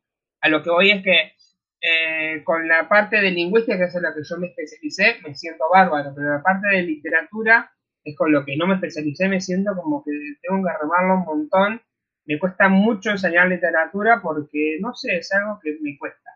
[0.41, 1.33] A lo que voy es que
[1.81, 5.35] eh, con la parte de lingüística, que es en la que yo me especialicé, me
[5.35, 7.71] siento bárbaro, pero la parte de literatura
[8.05, 10.11] es con lo que no me especialicé, me siento como que
[10.43, 11.83] tengo que remarlo un montón.
[12.25, 16.31] Me cuesta mucho enseñar literatura porque, no sé, es algo que me cuesta.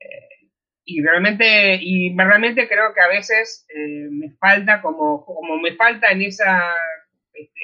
[0.00, 0.48] Eh,
[0.84, 6.10] y realmente, y realmente creo que a veces eh, me falta como, como me falta
[6.10, 6.74] en esa
[7.32, 7.60] este,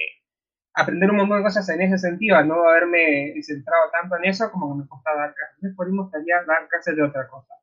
[0.81, 4.51] aprender un montón de cosas en ese sentido, al no haberme centrado tanto en eso
[4.51, 5.57] como que me costaba dar clases.
[5.57, 7.55] Entonces, por ahí me gustaría dar clases de otra cosa.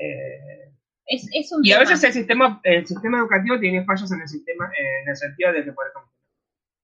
[0.00, 0.72] Eh,
[1.06, 4.28] Es, es un y a veces el sistema, el sistema educativo tiene fallos en el
[4.28, 6.10] sistema, eh, en el sentido de que, por ejemplo,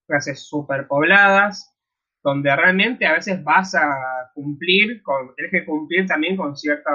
[0.07, 1.75] clases superpobladas,
[2.23, 6.93] donde realmente a veces vas a cumplir, con, tenés que cumplir también con ciertos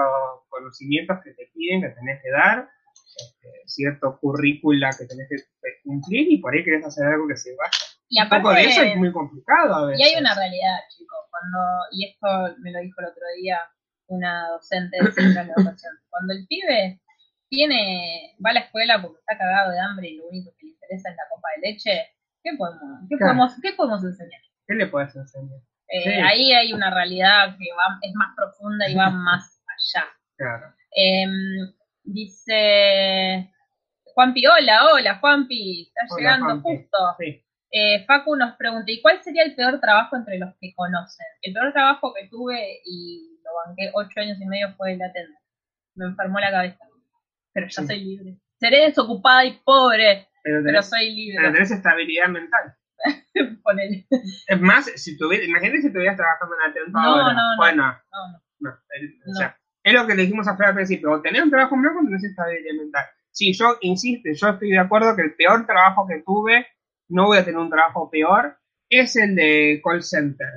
[0.49, 2.69] conocimientos que te piden, que tenés que dar,
[3.15, 5.37] este, cierto currícula que tenés que
[5.83, 7.71] cumplir y por ahí querés hacer algo que se vaya.
[8.09, 9.99] Y Un poco de eso es aparte, muy complicado a veces.
[9.99, 11.59] y hay una realidad, chicos, cuando,
[11.91, 13.59] y esto me lo dijo el otro día
[14.07, 17.01] una docente de centro de educación, cuando el pibe
[17.49, 20.71] tiene, va a la escuela porque está cagado de hambre y lo único que le
[20.73, 22.07] interesa es la copa de leche,
[22.43, 23.33] ¿qué podemos, qué Claro.
[23.33, 24.41] podemos, qué podemos enseñar?
[24.67, 25.59] ¿Qué le puedes enseñar?
[25.87, 26.09] Eh, Sí.
[26.09, 30.05] Ahí hay una realidad que va, es más profunda y va más allá.
[30.37, 30.73] Claro.
[30.95, 31.31] Em,
[32.03, 33.51] dice
[34.13, 36.77] Juanpi, hola, hola Juanpi, está Hola, llegando Juanpi.
[36.83, 36.97] justo.
[37.19, 37.45] Sí.
[37.75, 41.25] Eh, Facu nos pregunta, ¿y cuál sería el peor trabajo entre los que conocen?
[41.41, 45.39] El peor trabajo que tuve y lo banqué ocho años y medio fue el atender.
[45.95, 46.77] Me enfermó la cabeza,
[47.51, 47.87] pero ya Sí.
[47.87, 48.37] soy libre.
[48.59, 50.99] Seré desocupada y pobre, Pero pero tenés, soy
[51.35, 51.51] pero libre.
[51.53, 52.75] tenés estabilidad mental.
[53.63, 54.05] Ponele.
[54.47, 57.33] Es más, si tuviera, imagínate si estuvieras trabajando en atento No, ahora.
[57.33, 57.57] no, no.
[57.57, 58.41] Bueno, No, no.
[58.59, 59.33] no, el- o No.
[59.35, 61.99] sea, es lo que le dijimos a Fred al principio, o tenés un trabajo malo
[61.99, 63.05] o tenés estabilidad mental.
[63.31, 66.67] Sí, yo insisto, yo estoy de acuerdo que el peor trabajo que tuve,
[67.13, 68.57] no voy a tener un trabajo peor,
[68.89, 70.49] es el de call center.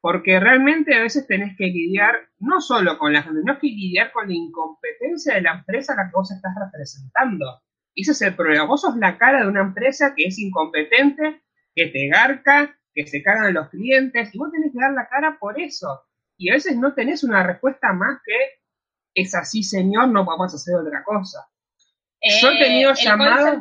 [0.00, 4.12] Porque realmente a veces tenés que lidiar no solo con la gente, no que lidiar
[4.12, 7.62] con la incompetencia de la empresa a la que vos estás representando.
[7.94, 8.66] Y ese es el problema.
[8.66, 11.42] Vos sos la cara de una empresa que es incompetente,
[11.74, 15.38] que te garca, que se cagan los clientes, y vos tenés que dar la cara
[15.40, 16.02] por eso.
[16.36, 18.34] Y a veces no tenés una respuesta más que
[19.14, 21.48] es así, señor, no podemos hacer otra cosa.
[22.42, 23.58] Yo he tenido Eh, el llamadas-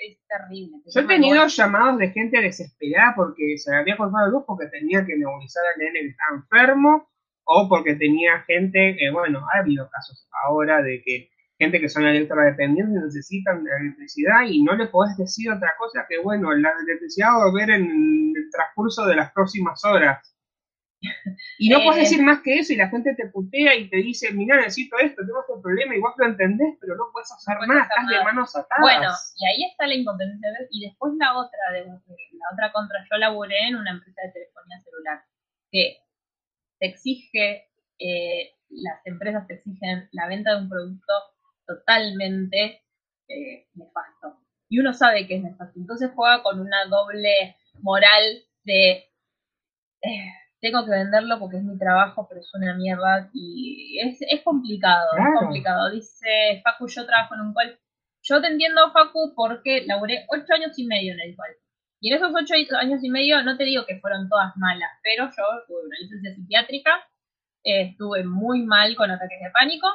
[0.00, 0.78] es, terrible.
[0.84, 4.66] te Yo he tenido llamados de gente desesperada porque se había cortado la luz porque
[4.66, 7.08] tenía que nebulizar al nene que estaba enfermo
[7.44, 12.06] o porque tenía gente, que bueno, ha habido casos ahora de que gente que son
[12.06, 17.28] electrodependientes necesitan de electricidad y no le podés decir otra cosa que, bueno, la electricidad
[17.28, 20.34] va a volver en el transcurso de las próximas horas.
[21.58, 21.82] Y no Eh.
[21.84, 24.98] puedes decir más que eso y la gente te putea y te dice, mira, necesito
[24.98, 28.54] esto, tengo este problema, igual lo entendés, pero no puedes hacer hacer estás de manos
[28.56, 28.80] atadas.
[28.80, 30.48] Bueno, y ahí está la incompetencia.
[30.70, 34.80] Y después la otra, de, la otra contra, yo laburé en una empresa de telefonía
[34.80, 35.24] celular
[35.70, 35.98] que
[36.78, 41.12] te exige, eh, las empresas te exigen la venta de un producto
[41.66, 42.82] totalmente
[43.28, 44.38] eh, nefasto.
[44.68, 45.78] Y uno sabe que es nefasto.
[45.78, 48.22] Entonces juega con una doble moral
[48.64, 49.10] de
[50.02, 53.30] eh, tengo que venderlo porque es mi trabajo, pero es una mierda.
[53.32, 55.30] Y es, es complicado, Claro.
[55.34, 55.90] es complicado.
[55.90, 57.78] Dice Facu, yo trabajo en un call.
[58.22, 61.54] Yo te entiendo, Facu, porque laburé ocho años y medio en el call.
[62.02, 65.26] Y en esos ocho años y medio, no te digo que fueron todas malas, pero
[65.26, 66.90] yo tuve una licencia psiquiátrica,
[67.62, 69.86] eh, estuve muy mal con ataques de pánico,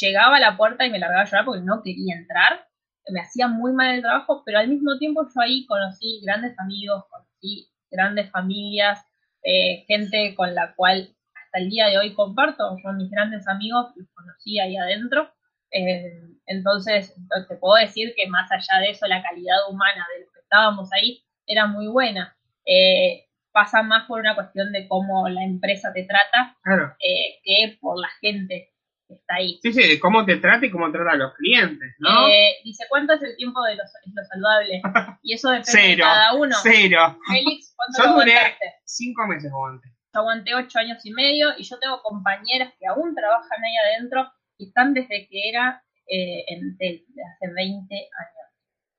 [0.00, 2.66] llegaba a la puerta y me largaba a llorar porque no quería entrar,
[3.10, 7.04] me hacía muy mal el trabajo, pero al mismo tiempo yo ahí conocí grandes amigos,
[7.10, 9.04] conocí grandes familias,
[9.44, 13.92] eh, gente con la cual hasta el día de hoy comparto, yo mis grandes amigos
[13.96, 15.30] los conocí ahí adentro,
[15.70, 17.14] eh, entonces
[17.48, 20.90] te puedo decir que más allá de eso la calidad humana de los que estábamos
[20.92, 22.36] ahí era muy buena.
[22.66, 26.96] Eh, pasa más por una cuestión de cómo la empresa te trata Claro.
[26.98, 28.72] eh, que por la gente
[29.14, 29.58] que está ahí.
[29.62, 32.28] Sí, sí, cómo te trata y cómo trata a los clientes, ¿no?
[32.28, 34.82] Eh, dice, ¿cuánto es el tiempo de los, lo saludable?
[35.22, 36.56] Y eso depende de cada uno.
[36.62, 37.18] cero.
[37.28, 38.74] Félix, ¿cuánto Yo lo duré- aguantaste?
[38.84, 39.88] Cinco meses aguanté.
[40.12, 44.30] Yo aguanté ocho años y medio y yo tengo compañeras que aún trabajan ahí adentro
[44.58, 48.08] y están desde que era eh, Entel, de hace 20 años.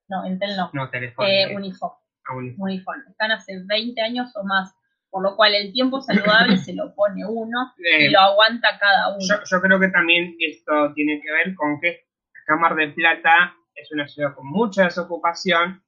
[0.07, 0.69] No, Entel no.
[0.73, 1.27] No, teléfono.
[1.27, 1.91] Eh, Unifón,
[2.27, 2.61] Ah, Unifón.
[2.69, 3.03] Unifón.
[3.09, 4.73] Están hace 20 años o más.
[5.15, 9.19] Por lo cual el tiempo saludable se lo pone uno y lo aguanta cada uno.
[9.25, 12.03] yo, yo creo que también esto tiene que ver con que
[12.45, 15.81] Cámara de Plata es una ciudad con mucha desocupación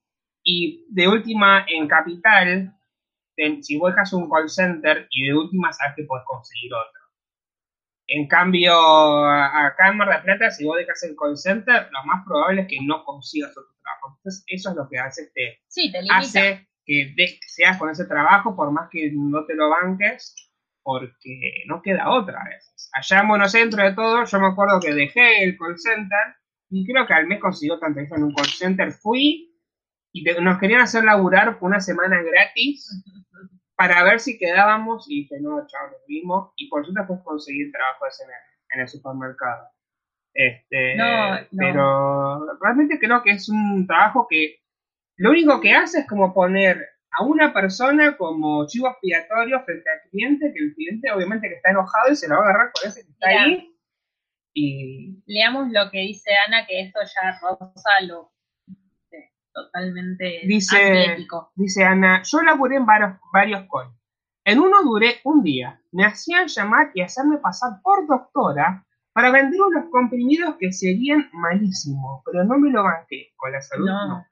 [0.43, 2.73] y de última en Capital,
[3.35, 7.01] en- si vos dejas un call center y de última sabes que podés conseguir otro.
[8.07, 12.03] En cambio, a- acá en Mar del Plata, si vos dejas el call center, lo
[12.05, 14.15] más probable es que no consigas otro trabajo.
[14.19, 16.15] Entonces, eso es lo que hace te, sí, te limita.
[16.17, 20.35] hace que de- seas con ese trabajo, por más que no te lo banques,
[20.83, 22.89] porque no queda otra a veces.
[22.93, 26.35] Allá en Buenos Aires, de todo, yo me acuerdo que dejé el call center
[26.69, 28.91] y creo que al mes consiguió tanta en un call center.
[28.93, 29.53] Fui
[30.13, 33.03] y te- nos querían hacer laburar una semana gratis
[33.75, 36.53] para ver si quedábamos y dije, no, chao, nos vimos.
[36.55, 38.35] Y por suerte después conseguir trabajo en el,
[38.75, 39.67] en el supermercado.
[40.33, 41.47] Este, No, no.
[41.57, 44.57] Pero realmente creo que es un trabajo que
[45.17, 50.09] lo único que hace es como poner a una persona como chivo expiatorio frente al
[50.09, 52.89] cliente, que el cliente obviamente que está enojado y se lo va a agarrar con
[52.89, 53.43] ese que está Mira.
[53.43, 53.73] ahí.
[54.53, 58.31] Y Leamos lo que dice Ana, que esto ya roza lo
[59.53, 61.51] totalmente Dice- atlético.
[61.55, 63.93] Dice Ana, yo laburé en varios, varios calls.
[64.45, 65.81] En uno duré un día.
[65.91, 72.21] Me hacían llamar y hacerme pasar por doctora para vender unos comprimidos que serían malísimos,
[72.25, 73.33] pero no me lo banqué.
[73.35, 74.07] Con la salud no.
[74.07, 74.25] No,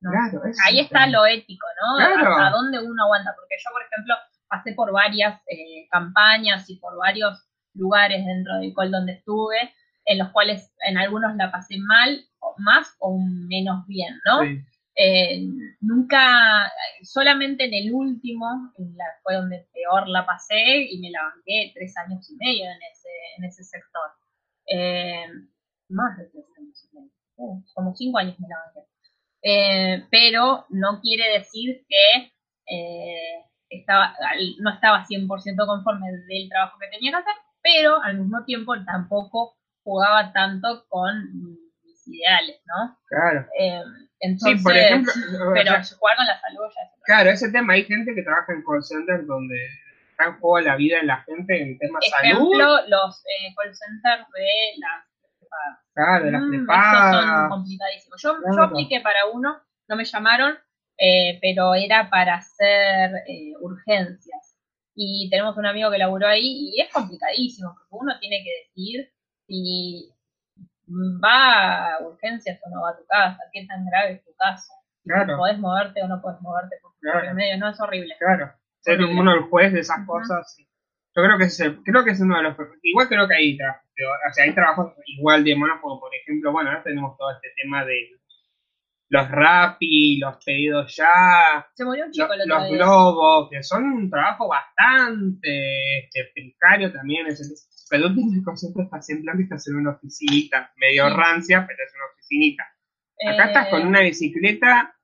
[0.00, 0.10] no.
[0.10, 1.96] Claro, eso Ahí es está lo ético, ¿no?
[1.96, 2.30] Claro.
[2.36, 3.34] Hasta dónde uno aguanta.
[3.36, 4.14] Porque yo, por ejemplo,
[4.48, 7.44] pasé por varias eh, campañas y por varios
[7.74, 9.72] lugares dentro del col donde estuve,
[10.04, 14.42] en los cuales en algunos la pasé mal, o más o menos bien, ¿no?
[14.42, 14.64] Sí.
[15.00, 15.46] Eh,
[15.80, 16.72] nunca,
[17.02, 21.70] solamente en el último, en la- fue donde peor la pasé y me la banqué
[21.74, 24.10] tres años y medio en ese, en ese sector.
[24.66, 25.24] Eh,
[25.88, 28.88] más de tres años y medio, uh, como cinco años me la banqué.
[29.42, 32.32] Eh, pero no quiere decir que
[32.66, 34.14] eh, estaba,
[34.60, 39.56] no estaba 100% conforme del trabajo que tenía que hacer, pero al mismo tiempo tampoco
[39.84, 41.32] jugaba tanto con
[41.82, 42.98] mis ideales, ¿no?
[43.08, 43.46] Claro.
[43.58, 43.82] Eh,
[44.20, 45.12] Sí, entonces, por ejemplo,
[45.48, 48.22] o pero sea, jugar con la salud ya es claro, ese tema, hay gente que
[48.22, 49.56] trabaja en call centers donde
[50.10, 52.26] está en juego la vida de la gente en temas salud.
[52.26, 55.06] Ejemplo, los eh, call centers de las
[55.48, 55.78] prepagas.
[55.94, 57.48] Claro, de las Mm, esos son prepagas.
[57.50, 58.22] complicadísimos.
[58.22, 60.56] Yo, yo apliqué para uno, no me llamaron,
[60.98, 64.56] eh, pero era para hacer eh, urgencias.
[64.94, 69.12] Y tenemos un amigo que laburó ahí y es complicadísimo, porque uno tiene que decidir
[69.46, 70.12] si
[71.22, 74.72] va a urgencias o no va a tu casa, qué tan grave es tu caso.
[75.02, 75.36] Si Claro.
[75.36, 77.34] podés moverte o no podés moverte por Claro.
[77.34, 78.14] medio, no es horrible.
[78.18, 80.52] Claro, ser uno el juez de esas cosas.
[80.54, 80.64] sí.
[81.14, 83.56] Yo creo que es el- creo que es uno de los igual creo que hay
[83.56, 87.16] trabajos peor- o sea, hay trabajos igual de malos como por ejemplo, bueno, ahora tenemos
[87.18, 88.10] todo este tema de
[89.10, 92.76] los Rappi, los pedidos ya, Se murió un chico los, el otro los día.
[92.76, 97.26] globos, que son un trabajo bastante este, precario también.
[97.26, 101.14] Es pero el concepto está siempre que estás en una oficinita, medio Sí.
[101.16, 102.64] rancia, pero es una oficinita.
[103.26, 104.94] Acá Eh, estás con una bicicleta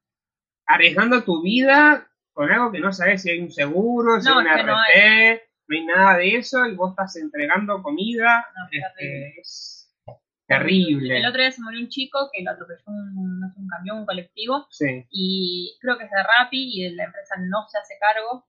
[0.67, 4.45] arriesgando tu vida con algo que no sabes si hay un seguro, si No, hay
[4.47, 8.45] una es que no RT, no hay nada de eso y vos estás entregando comida.
[8.57, 9.41] No, es este, terrible.
[9.41, 9.91] es
[10.47, 11.19] terrible.
[11.19, 13.99] El otro día se murió un chico que lo atropelló un, no sé, un camión,
[13.99, 15.07] un colectivo, Sí.
[15.11, 18.47] y creo que es de Rappi y la empresa no se hace cargo.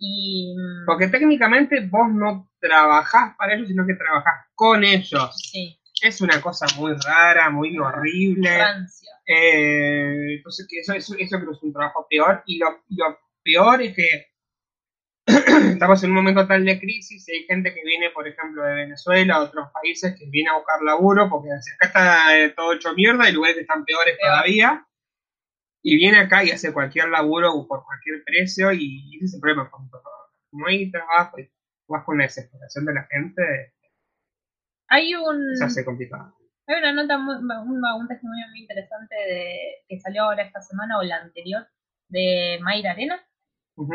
[0.00, 5.34] Y mm, Porque técnicamente vos no trabajás para ellos, sino que trabajás con ellos.
[5.36, 8.50] sí, Es una cosa muy rara, muy horrible.
[9.26, 12.42] Eh, entonces, que eso, eso, eso creo que es un trabajo peor.
[12.46, 14.26] Y lo, lo peor es que
[15.72, 18.74] estamos en un momento tal de crisis y hay gente que viene, por ejemplo, de
[18.74, 23.24] Venezuela, otros países, que viene a buscar laburo porque acá está eh, todo hecho mierda,
[23.24, 24.30] hay lugares que están peores Peor.
[24.30, 24.86] todavía.
[25.82, 29.70] Y viene acá y hace cualquier laburo por cualquier precio y ese es el problema.
[30.52, 31.48] No hay trabajo y
[31.86, 33.74] vas con la desesperación de la gente,
[34.88, 36.34] Hay un se hace complicado.
[36.66, 39.58] hay una nota, muy, un, un testimonio muy interesante de,
[39.88, 41.66] que salió ahora esta semana o la anterior
[42.08, 43.22] de Mayra Arena,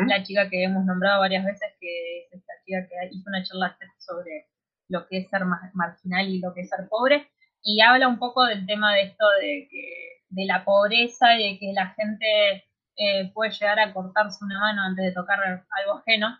[0.08, 3.76] La chica que hemos nombrado varias veces, que es esta chica que hizo una charla
[3.98, 4.46] sobre
[4.88, 7.28] lo que es ser ma- marginal y lo que es ser pobre,
[7.62, 9.84] y habla un poco del tema de esto de que
[10.30, 12.64] de la pobreza y de que la gente
[12.96, 16.38] eh, puede llegar a cortarse una mano antes de tocar algo ajeno,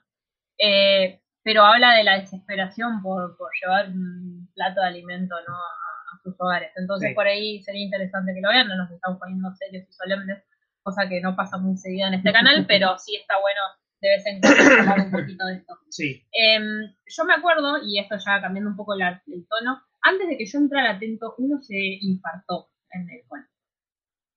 [0.59, 5.55] eh, pero habla de la desesperación por, por llevar un plato de alimento ¿no?
[5.55, 6.70] a, a sus hogares.
[6.76, 7.14] Entonces Sí.
[7.14, 10.42] por ahí sería interesante que lo vean, no nos estamos poniendo serios y solemnes,
[10.85, 13.61] cosa que no pasa muy seguida en este canal, pero sí está bueno
[14.01, 15.78] de vez en cuando hablar un poquito de esto.
[15.89, 20.28] Sí, Em, yo me acuerdo, y esto ya cambiando un poco la- el tono, antes
[20.28, 23.47] de que yo entrara atento, uno se infartó en el cual.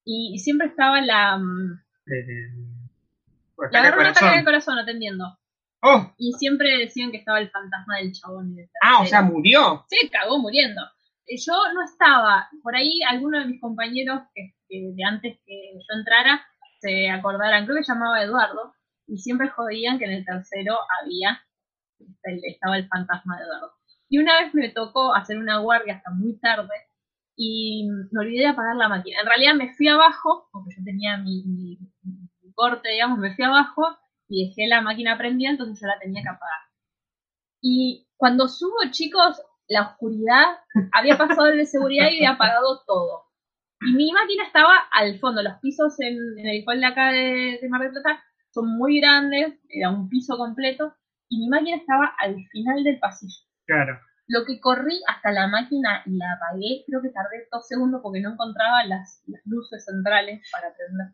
[0.05, 1.37] Y siempre estaba la...
[2.05, 4.29] Le agarró un ataque corazón.
[4.39, 5.37] al corazón atendiendo.
[5.81, 8.55] Oh, Y siempre decían que estaba el fantasma del chabón.
[8.55, 9.85] del ah, o sea, murió.
[9.89, 10.81] Se cagó muriendo.
[11.27, 12.47] Yo no estaba.
[12.63, 16.45] Por ahí algunos de mis compañeros que, que de antes que yo entrara
[16.79, 17.65] se acordarán.
[17.65, 18.73] Creo que llamaba Eduardo.
[19.07, 21.41] Y siempre jodían que en el tercero había.
[22.23, 23.73] el- estaba el fantasma de Eduardo.
[24.09, 26.73] Y una vez me tocó hacer una guardia hasta muy tarde.
[27.35, 29.19] Y me olvidé de apagar la máquina.
[29.21, 31.79] En realidad me fui abajo, porque yo tenía mi, mi-
[32.41, 33.83] mi corte, digamos, me fui abajo
[34.27, 36.59] y dejé la máquina prendida, entonces yo la tenía que apagar.
[37.61, 40.57] Y cuando subo, chicos, la oscuridad,
[40.93, 43.25] había pasado el de seguridad y había apagado todo.
[43.81, 47.59] Y mi máquina estaba al fondo, los pisos en, en el cual de acá de,
[47.61, 50.95] de Mar del Plata son muy grandes, era un piso completo,
[51.29, 53.37] y mi máquina estaba al final del pasillo.
[53.65, 53.99] Claro.
[54.27, 58.19] Lo que corrí hasta la máquina y la apagué, creo que tardé dos segundos porque
[58.19, 61.07] no encontraba las, las luces centrales para prender.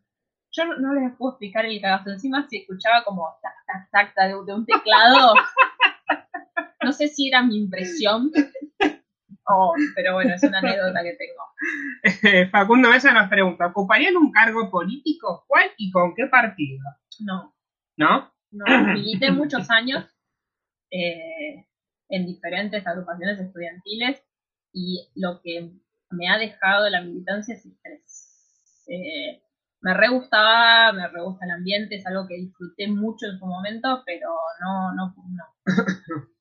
[0.51, 2.11] Yo no, no les puedo explicar el cagazo.
[2.11, 5.33] Encima se escuchaba como tac, tac, tac, tac, de, de un teclado.
[6.83, 8.29] No sé si era mi impresión.
[9.45, 12.49] Oh, pero bueno, es una anécdota que tengo.
[12.51, 15.43] Facundo Mesa nos pregunta, ¿ocuparían un cargo político?
[15.47, 16.83] ¿Cuál y con qué partido?
[17.19, 17.53] No,
[17.97, 18.33] ¿No?
[18.51, 18.93] no.
[18.93, 20.05] Milité muchos años
[20.91, 21.65] eh,
[22.09, 24.23] en diferentes agrupaciones estudiantiles
[24.71, 25.73] y lo que
[26.09, 28.83] me ha dejado la militancia es estrés.
[28.87, 29.41] Eh,
[29.81, 33.45] me re gustaba, me re gusta el ambiente, es algo que disfruté mucho en su
[33.45, 34.29] momento, pero
[34.61, 35.43] no, no, no.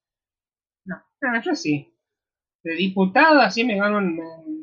[1.24, 1.91] Ah, yo sí.
[2.64, 3.98] De diputado así me gano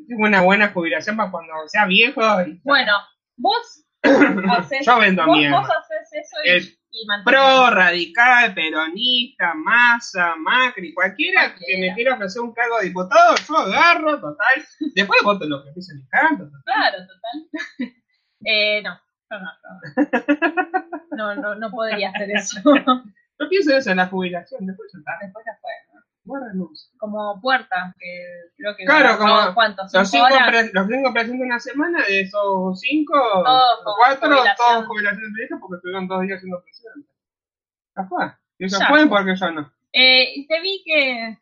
[0.08, 2.20] una buena jubilación para cuando sea viejo.
[2.46, 2.92] y- Bueno,
[3.36, 5.60] vos haces- Yo vendo vos, mierda.
[5.60, 7.06] vos haces eso y, Es y.
[7.24, 11.80] Pro, radical, peronista, masa, Macri, cualquiera que Cualquiera.
[11.90, 14.64] me quiera ofrecer un cargo de diputado, yo agarro, total.
[14.96, 16.44] Después voto lo que piense mi canto.
[16.46, 16.62] total.
[16.64, 17.60] Claro, total.
[18.44, 18.98] eh, no,
[19.30, 19.50] no, no.
[21.12, 22.60] No, no, no podría hacer eso.
[22.64, 25.12] Yo pienso eso en la jubilación, después ya está.
[25.20, 25.89] Después ya fue, ¿no?
[26.98, 28.24] Como puerta, que
[28.56, 29.92] creo que Claro, como ¿cuántos?
[29.92, 33.14] Los ¿Cinco pre- los cinco presentes una semana, de esos cinco,
[33.44, 34.56] Todos cuatro, jubilación.
[34.56, 37.08] todos jubilación de porque estuvieron dos días siendo presidente.
[37.96, 38.26] Ya fue.
[38.58, 39.72] Y ellos Ya pueden porque yo no.
[39.92, 41.38] Eh, y te vi que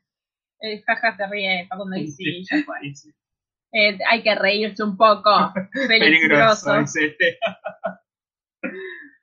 [0.61, 2.79] eh, jaja te ríe Facundo y sí, ya fue.
[2.95, 3.13] Sí.
[3.71, 5.31] Eh, hay que reírse un poco.
[5.73, 6.67] Peligroso.
[6.67, 6.75] Peligroso.
[6.79, 7.39] es este.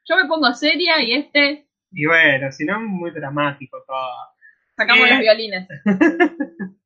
[0.07, 4.34] Yo me pongo seria y este Y bueno, si no, muy dramático todo.
[4.77, 5.09] Sacamos Eh.
[5.11, 5.67] los violines.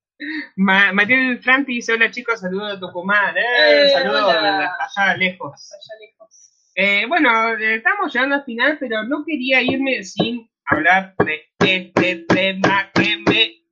[0.58, 3.38] Ma Mariel Franti dice: Hola chicos, saludos de Tucumán.
[3.38, 3.42] Eh,
[3.86, 5.72] Eh, saludos de allá lejos.
[5.74, 6.52] Allá lejos.
[6.76, 12.90] Eh, bueno, estamos llegando al final, pero no quería irme sin hablar de este tema
[12.94, 13.64] que me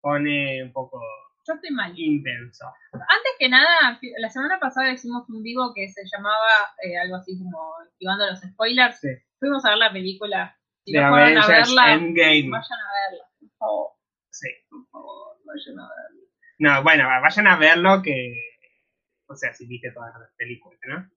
[0.00, 1.00] pone un poco
[1.46, 1.92] Yo estoy mal.
[1.96, 2.64] intenso.
[2.92, 6.36] Antes que nada, la semana pasada hicimos un vivo que se llamaba
[6.82, 8.98] eh, algo así como esquivando los spoilers.
[9.00, 9.08] Sí.
[9.38, 10.56] Fuimos a ver la película.
[10.84, 12.50] Si no fueron a verla, Endgame.
[12.50, 13.24] vayan a verla.
[13.64, 13.90] Favor,
[14.30, 14.48] Sí.
[14.68, 16.24] por favor, vayan a verla.
[16.58, 18.34] No, bueno, vayan a verlo que.
[19.26, 21.08] O sea, si viste todas las películas, ¿no?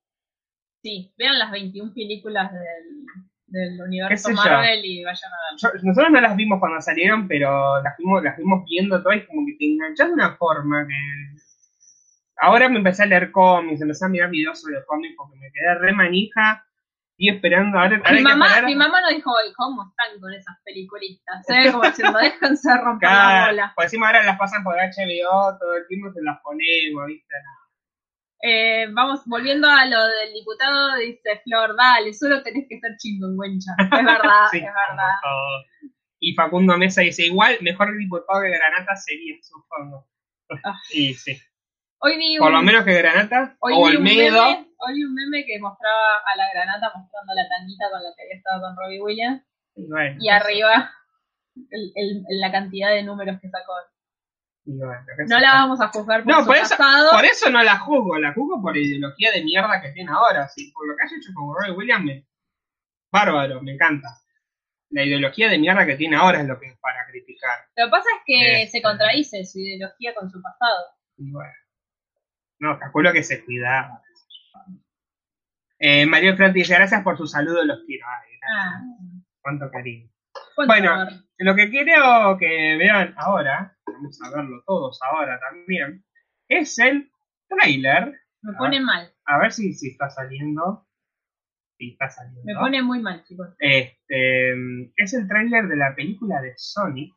[0.81, 3.05] Sí, vean las 21 películas del,
[3.47, 4.35] del ¿Qué universo yo?
[4.35, 5.57] Marvel y vayan a verla.
[5.81, 9.25] Yo- nosotros no las vimos cuando salieron, pero las fuimos, las fuimos viendo todas y
[9.25, 11.41] como que te enganchas de una forma que.
[12.39, 15.73] Ahora me empecé a leer cómics, empecé a mirar videos sobre cómics porque me quedé
[15.79, 16.66] re manija
[17.17, 17.77] y esperando.
[17.79, 21.45] Ahora, ahora Mi mamá, mi mamá nos dijo ¿cómo están con esas peliculitas?
[21.49, 21.71] ¿eh?
[21.71, 23.73] Como diciendo, déjense romper la Claro, bola.
[23.75, 27.35] por encima ahora las pasan por HBO, todo el tiempo se las ponemos, ¿viste?
[28.43, 33.71] Eh, vamos, volviendo a lo del diputado, dice Flor, dale, solo tenés que ser chingüengüencha.
[33.79, 35.13] Es verdad, Sí, es verdad.
[35.23, 35.91] todo.
[36.19, 40.07] Y Facundo Mesa dice, igual, mejor diputado que Granata sería, supongo.
[40.63, 40.75] Ah.
[40.93, 41.39] Y sí,
[41.99, 44.66] Hoy vi por lo un, menos que Granata, hoy o un Olmedo.
[44.79, 48.35] Hoy un meme que mostraba a la granata mostrando la tanguita con la que había
[48.37, 49.41] estado con Robbie Williams
[49.75, 50.91] Y bueno, y arriba
[51.71, 53.73] el- el- la cantidad de números que sacó.
[54.65, 57.11] bueno, No la vamos a juzgar por No, su por eso- pasado.
[57.11, 60.47] Por eso no la juzgo, la juzgo por la ideología de mierda que tiene ahora.
[60.49, 62.25] Sí, por lo que has hecho con Roy Williams, me...
[63.11, 64.09] bárbaro, me encanta.
[64.89, 67.57] La ideología de mierda que tiene ahora es lo que es para criticar.
[67.75, 68.77] Lo que pasa es que Este.
[68.77, 70.85] se contradice su ideología con su pasado.
[71.17, 71.51] Y bueno.
[72.59, 74.01] No, calculo que se cuidaba.
[75.79, 78.05] Eh, Mario Franti dice, gracias por su saludo, los quiero.
[78.07, 78.51] Ay, gracias.
[78.59, 78.81] Ah,
[79.41, 80.09] cuánto cariño.
[80.55, 80.91] cuánto Bueno.
[80.93, 81.13] amor.
[81.39, 86.03] Lo que quiero que vean ahora, vamos a verlo todos ahora también,
[86.49, 87.11] es el
[87.47, 88.13] trailer.
[88.41, 90.87] me pone mal, A ver si, si está saliendo.
[91.77, 92.41] Si está saliendo.
[92.43, 93.49] me pone muy mal, chicos.
[93.59, 94.51] Este,
[94.95, 97.13] es el tráiler de la película de Sonic.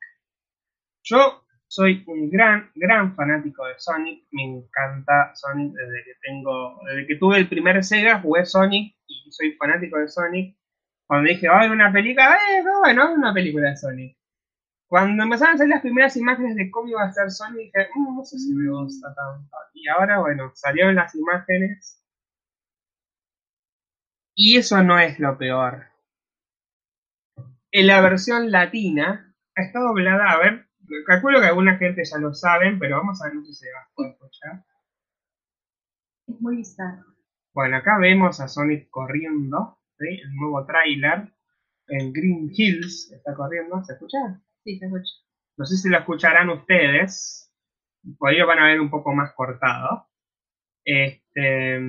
[1.03, 4.25] Yo soy un gran, gran fanático de Sonic.
[4.33, 9.31] Me encanta Sonic desde que tengo, desde que tuve el primer Sega, jugué Sonic y
[9.31, 10.57] soy fanático de Sonic.
[11.07, 14.17] Cuando dije, a haber una película, eh, no, bueno, una película de Sonic.
[14.89, 18.17] Cuando empezaron a salir las primeras imágenes de cómo iba a ser Sonic, dije, "Mm,
[18.17, 19.57] no sé si me gusta tanto.
[19.75, 22.03] Y ahora, bueno, salieron las imágenes.
[24.35, 25.87] Y eso no es lo peor.
[27.73, 30.70] En la versión latina está doblada, a ver,
[31.07, 34.11] calculo que alguna gente ya lo saben, pero vamos a ver si se va a
[34.11, 34.65] escuchar.
[36.27, 37.05] Es muy bizarro.
[37.53, 40.07] Bueno, acá vemos a Sonic corriendo, ¿sí?
[40.09, 41.33] el nuevo tráiler
[41.89, 44.19] en Green Hills está corriendo, ¿se escucha?
[44.65, 45.13] Sí, se escucha.
[45.57, 47.53] No sé si lo escucharán ustedes,
[48.19, 50.07] por ello van a ver un poco más cortado.
[50.85, 51.81] Este,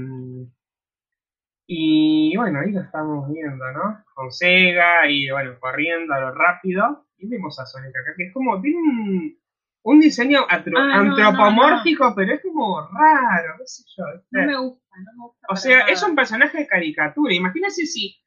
[1.67, 4.03] y bueno, ahí lo estamos viendo, ¿no?
[4.13, 7.07] Con Sega y bueno, corriendo a lo rápido.
[7.21, 9.39] Y vemos a Sonic acá, que es como, tiene un,
[9.83, 14.03] un diseño atro- Ah, no, no, antropomórfico, pero es como raro, qué sé yo.
[14.31, 15.47] No me gusta, no me gusta.
[15.49, 15.91] O sea, nada.
[15.91, 17.33] es un personaje de caricatura.
[17.33, 18.17] Imagínense si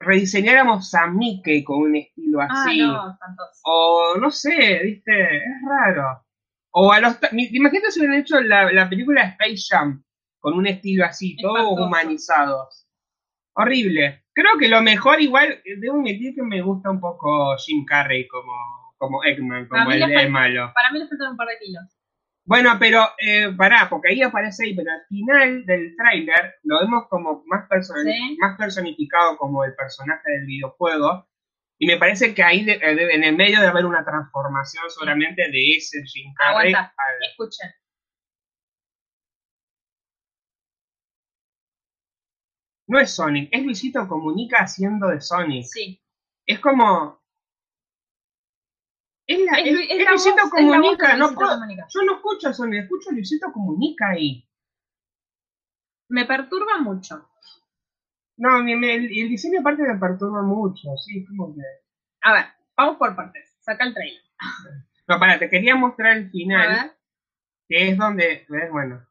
[0.00, 2.80] rediseñáramos a Mickey con un estilo Ah, así.
[2.80, 3.18] no.
[3.64, 6.24] O no sé, viste, es raro.
[6.72, 7.18] O a los.
[7.32, 10.02] Imagínate si hubieran hecho la, la película Space Jam
[10.38, 11.86] con un estilo así, todos Espantoso.
[11.86, 12.86] humanizados.
[13.54, 14.24] Horrible.
[14.40, 18.26] Creo que lo mejor, igual, eh, debo admitir que me gusta un poco Jim Carrey
[18.28, 18.52] como,
[18.96, 20.72] como Eggman, como el, el malo.
[20.74, 21.82] Para mí le faltan un par de kilos.
[22.46, 27.04] Bueno, pero eh, pará, porque ahí aparece ahí, pero al final del tráiler lo vemos
[27.08, 28.36] como más, person- Sí.
[28.40, 31.28] más personificado como el personaje del videojuego.
[31.78, 35.42] Y me parece que ahí de- de- en el medio debe haber una transformación seguramente
[35.50, 36.90] de ese Jim Carrey al-
[37.30, 37.70] Escuchen.
[42.90, 45.64] No es Sonic, es Luisito Comunica haciendo de Sonic.
[45.66, 46.02] Sí.
[46.46, 47.20] Es como.
[49.26, 51.86] Es, la, Es, es- es es la voz- Luisito voz Comunica, no Luisito puedo- Comunica.
[51.88, 54.46] yo no escucho a Sonic, escucho a Luisito Comunica ahí.
[56.08, 57.28] Me perturba mucho.
[58.38, 61.60] No, me- el, el diseño aparte me perturba mucho, sí, es como que.
[62.22, 62.44] A ver,
[62.76, 63.56] vamos por partes.
[63.60, 64.22] Saca el trailer.
[65.06, 66.96] No, pará, te quería mostrar el final,
[67.68, 68.70] que es donde, ¿ves?
[68.72, 69.06] Bueno,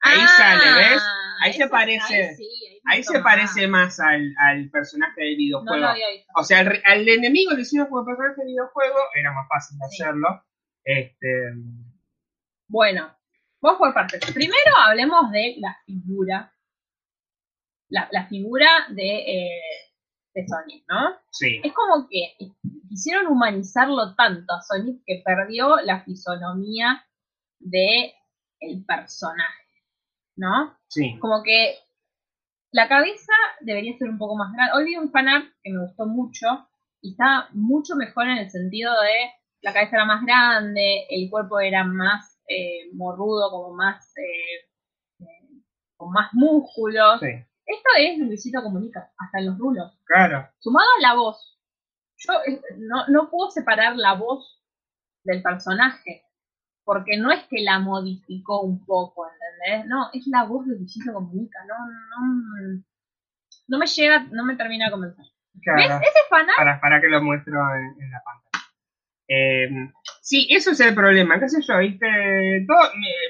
[0.00, 1.02] Ahí sale, ¿ves?
[1.40, 5.38] Ahí se ese- parece- Ahí, sí, ahí se parece más al, al personaje del No
[5.38, 5.76] videojuego.
[5.76, 6.32] lo había visto.
[6.36, 10.02] O sea, al, enemigo le hicieron como personaje del videojuego, era más fácil de Sí.
[10.02, 10.44] hacerlo.
[10.84, 11.28] Este,
[12.68, 13.14] Bueno,
[13.60, 14.20] vamos por partes.
[14.32, 16.50] Primero hablemos de la figura.
[17.88, 19.60] La, la figura de, eh,
[20.34, 21.16] de Sonic, ¿no?
[21.30, 22.34] sí, Es como que
[22.88, 27.06] quisieron humanizarlo tanto a Sonic que perdió la fisonomía
[27.60, 28.14] de
[28.60, 29.64] el personaje,
[30.36, 30.76] ¿no?
[30.88, 31.16] sí.
[31.20, 31.76] Como que
[32.74, 34.72] la cabeza debería ser un poco más grande.
[34.74, 36.46] Hoy vi un fanart que me gustó mucho
[37.00, 39.30] y está mucho mejor en el sentido de
[39.62, 44.66] la cabeza era más grande, el cuerpo era más eh, morrudo, como más eh,
[45.20, 45.62] eh,
[45.96, 47.20] con más músculos.
[47.20, 47.28] Sí,
[47.64, 49.96] Esto es Luisito Comunica, hasta en los rulos.
[50.04, 50.48] claro.
[50.58, 51.56] Sumado a la voz.
[52.16, 54.60] Yo eh, no, no puedo separar la voz
[55.22, 56.23] del personaje.
[56.84, 59.88] Porque no es que la modificó un poco, ¿entendés?
[59.88, 61.58] No, es la voz de Luisito Comunica.
[61.66, 62.82] No, no,
[63.68, 65.24] no me llega, no me termina de convencer.
[65.62, 65.78] claro.
[65.78, 66.08] ¿Ves?
[66.08, 68.44] Ese fanart, Para, para que lo muestro en, en la pantalla.
[69.26, 69.68] Eh,
[70.20, 72.06] sí, eso es el problema, qué sé yo, viste,
[72.66, 72.78] todo,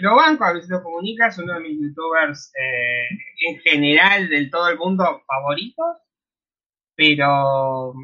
[0.01, 3.09] lo banco a Luisito Comunica, es uno de mis youtubers eh,
[3.49, 5.99] en general del todo el mundo favoritos,
[6.97, 7.95] pero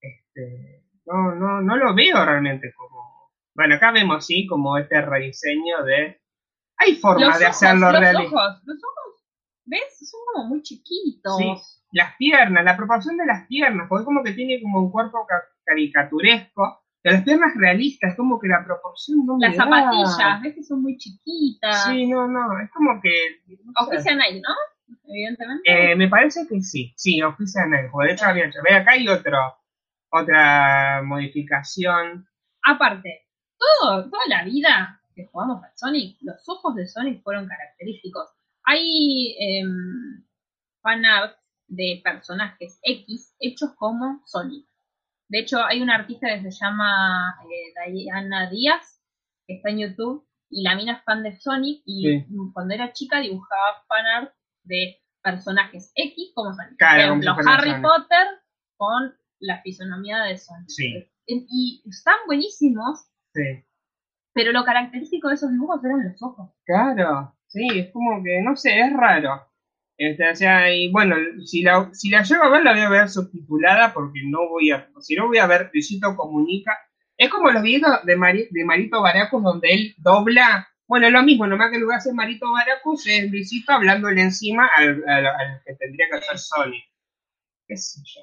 [0.00, 2.93] este, no, no, no lo veo realmente como,
[3.54, 6.20] bueno, acá vemos sí como este rediseño de,
[6.76, 8.36] hay forma los de ojos, hacerlo los realista.
[8.36, 9.24] ojos, los ojos,
[9.64, 10.10] ¿ves?
[10.10, 11.36] Son como muy chiquitos.
[11.38, 11.54] Sí,
[11.92, 15.44] las piernas, la proporción de las piernas, porque como que tiene como un cuerpo ca-
[15.64, 19.64] caricaturesco, pero las piernas realistas, como que la proporción no Las da.
[19.64, 21.84] zapatillas, ¿ves que son muy chiquitas?
[21.84, 23.12] Sí, no, no, es como que...
[23.46, 23.94] no sé.
[23.96, 24.54] Oficial Nike, ¿no?
[25.06, 25.62] Evidentemente.
[25.92, 28.92] Eh, me parece que sí, sí, Oficial Nike, porque de hecho había hecho, ve acá
[28.92, 29.38] hay otro,
[30.10, 32.26] otra modificación,
[32.66, 33.23] Aparte,
[33.80, 38.28] todo, toda la vida que jugamos a Sonic, los ojos de Sonic fueron característicos.
[38.64, 40.24] Hay em,
[40.82, 41.36] fanart
[41.68, 44.66] de personajes X hechos como Sonic.
[45.28, 49.00] De hecho, hay una artista que se llama eh, Diana Díaz,
[49.46, 52.26] que está en YouTube, y la mina es fan de Sonic, y Sí.
[52.52, 54.32] cuando era chica dibujaba fanart
[54.64, 56.76] de personajes X como Sonic.
[56.78, 57.82] Claro, Por ejemplo, Harry Sonic.
[57.82, 58.26] Potter
[58.76, 60.68] con la fisonomía de Sonic.
[60.68, 61.10] Sí.
[61.26, 63.64] Y están buenísimos, sí.
[64.34, 66.50] pero lo característico de esos dibujos eran los ojos.
[66.64, 69.42] Claro, sí, es como que, no sé, es raro.
[69.98, 71.16] Este, o sea, y bueno,
[71.46, 74.72] si la, si la llego a ver, la voy a ver subtitulada porque no voy
[74.72, 76.78] a, si no voy a ver Luisito Comunica.
[77.18, 81.46] Es como los videos de, Mari- de Marito Baracus donde él dobla, bueno, lo mismo,
[81.46, 85.74] nomás que lugar de ser Marito Baracus es Luisito hablándole encima al, al- al que
[85.76, 86.82] tendría que ser Sony.
[87.68, 88.22] ¿Qué sé yo?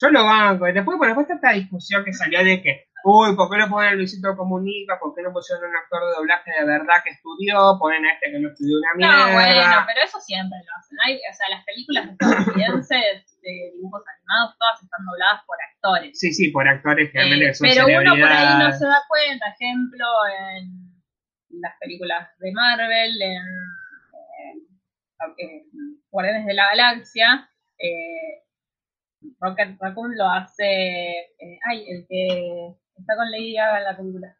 [0.00, 0.66] Yo lo banco.
[0.66, 3.90] Después, bueno, después está esta discusión que salió de que, uy, ¿por qué no ponen
[3.90, 4.98] a Luisito Comunica?
[5.00, 7.76] ¿Por qué no pusieron a un actor de doblaje de verdad que estudió?
[7.80, 9.26] Ponen a este que no estudió una mierda.
[9.26, 10.98] No, bueno, pero eso siempre lo hacen.
[11.04, 16.18] Hay, o sea, las películas estadounidenses de dibujos animados todas están dobladas por actores.
[16.18, 19.46] Sí, sí, por actores que Eh, son pero uno por ahí no se da cuenta,
[19.58, 23.36] ejemplo, en las películas de Marvel, en,
[24.44, 24.68] en-
[25.38, 28.44] en Guardianes de la Galaxia, eh,
[29.40, 34.36] Rocket Raccoon lo hace, eh, ay, el que está con Lady Gaga en la película,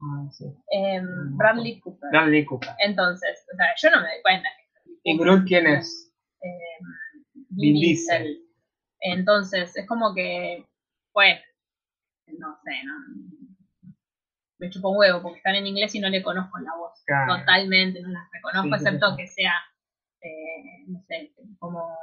[0.00, 0.44] Ah, sí.
[0.70, 2.10] em, Bradley Cooper.
[2.10, 2.70] Bradley Cooper.
[2.78, 4.48] Entonces, o sea, yo no me doy cuenta.
[5.02, 6.12] ¿Y Groot quién es?
[6.40, 6.48] eh,
[7.50, 8.22] Vin Vin Diesel.
[8.24, 8.44] Diesel.
[9.00, 10.64] Entonces, es como que,
[11.12, 11.40] bueno,
[12.38, 13.88] no sé, no,
[14.60, 17.02] me chupo un huevo porque están en inglés y no le conozco la voz.
[17.06, 17.36] Claro.
[17.38, 19.16] Totalmente, no las reconozco, sí, excepto sí.
[19.16, 19.52] que sea,
[20.20, 21.96] eh, no sé, como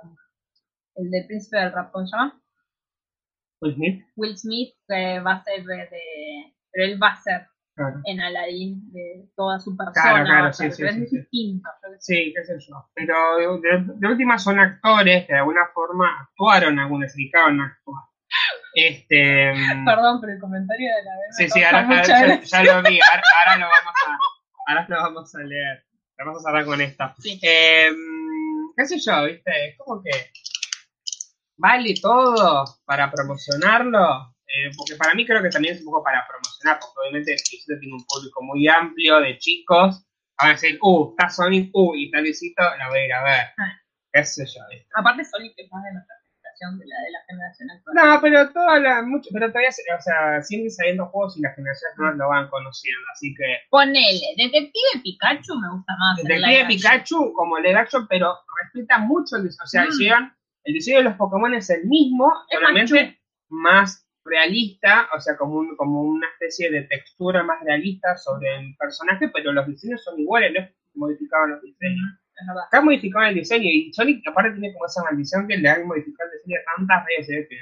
[0.96, 2.42] el del príncipe del rap, ¿cómo se llama?
[3.62, 4.06] Will Smith.
[4.16, 8.00] Will Smith, que va a ser de, de- pero él va a ser Claro.
[8.06, 11.18] en Aladdin de toda su persona, Claro, claro, sí, sí, pero sí, es sí.
[11.18, 11.70] distinto.
[11.84, 12.14] yo qué sé.
[12.14, 12.90] Sí, qué sé yo.
[12.94, 17.66] Pero de, de última son actores que de alguna forma actuaron, algunos se dedicaron a
[17.66, 18.04] actuar.
[18.74, 19.54] Este.
[19.54, 23.22] mm, Perdón, pero el comentario de la vez Sí, sí, ahora, ya, lo vi, ahora,
[23.40, 24.18] ahora lo vamos a,
[24.72, 25.84] ahora lo vamos a leer.
[26.18, 27.04] Vamos a cerrar con esto.
[27.20, 27.40] Sí.
[27.44, 27.90] Eh,
[28.78, 30.12] qué sé yo, viste, como que
[31.58, 34.36] vale todo para promocionarlo.
[34.48, 37.80] Eh, porque para mí creo que también es un poco para promocionar, porque obviamente Luisito
[37.80, 40.06] tiene un público muy amplio de chicos.
[40.38, 43.24] Van a decir, uh, está Sonic, uh, y está Luisito, la voy a ir a
[43.24, 43.46] ver.
[43.58, 43.74] Ah.
[44.14, 44.62] qué sé yo.
[44.70, 44.88] ¿viste?
[44.94, 47.96] Aparte Sonic es más de nuestra generación de la de la generación actual.
[47.96, 51.98] No, pero toda la, mucho, pero todavía, o sea, siguen saliendo juegos y las generaciones
[51.98, 56.18] nuevas lo van conociendo, así que Ponele, Detective Pikachu me gusta más.
[56.18, 56.68] Detective.
[56.68, 60.36] Pikachu como live action, pero respeta mucho o sea, Mm.
[60.66, 63.20] El diseño de los Pokémon es el mismo, Es más solamente
[63.50, 68.76] más realista, o sea, como, un, como una especie de textura más realista sobre el
[68.76, 72.20] personaje, pero los diseños son iguales, no es que modificaban los diseños.
[72.68, 76.30] Acá modificaban el diseño y Sonic aparte tiene como esa maldición que le han modificado
[76.32, 77.58] el diseño tantas veces que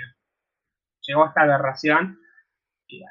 [1.02, 2.18] llegó a esta aberración.
[2.88, 3.06] Y yo.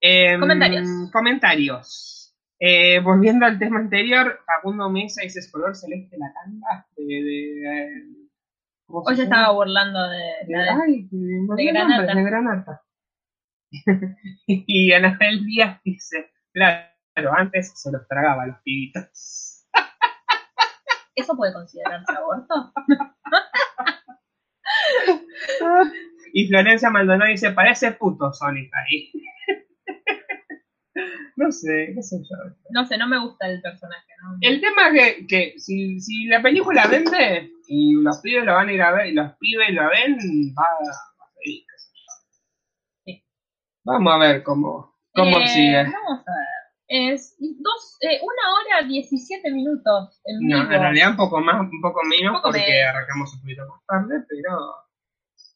[0.00, 0.88] Em, Comentarios.
[1.12, 2.19] Comentarios.
[2.62, 7.62] Eh, volviendo al tema anterior, Facundo Mesa dice es color celeste la tanga de, de,
[7.64, 8.04] eh,
[8.84, 12.20] ¿cómo se Hoy se estaba burlando de, De- ay, Granata.
[12.20, 12.82] Granata.
[14.46, 19.64] y Anabel Díaz dice, claro, antes se los tragaba a los pibitos.
[21.14, 22.74] ¿Eso puede considerarse aborto?
[26.34, 29.10] y Florencia Maldonado dice, parece puto Sonic ahí.
[31.36, 32.36] No sé, qué sé yo.
[32.70, 34.36] No sé, no me gusta el personaje, ¿no?
[34.40, 38.68] El tema es que, que si, si la película vende y los pibes lo van
[38.68, 40.16] a ir a ver y los pibes lo ven,
[40.58, 42.12] va, va a seguir, qué sé yo.
[43.04, 43.24] Sí.
[43.84, 45.76] Vamos a ver cómo, cómo Eh, sigue.
[45.84, 46.46] Vamos a ver.
[46.92, 50.58] Es dos, eh, una hora 17 minutos en vivo.
[50.58, 52.88] No, en realidad un poco más, un poco menos Un poco porque menos.
[52.94, 54.58] arrancamos un poquito más tarde, pero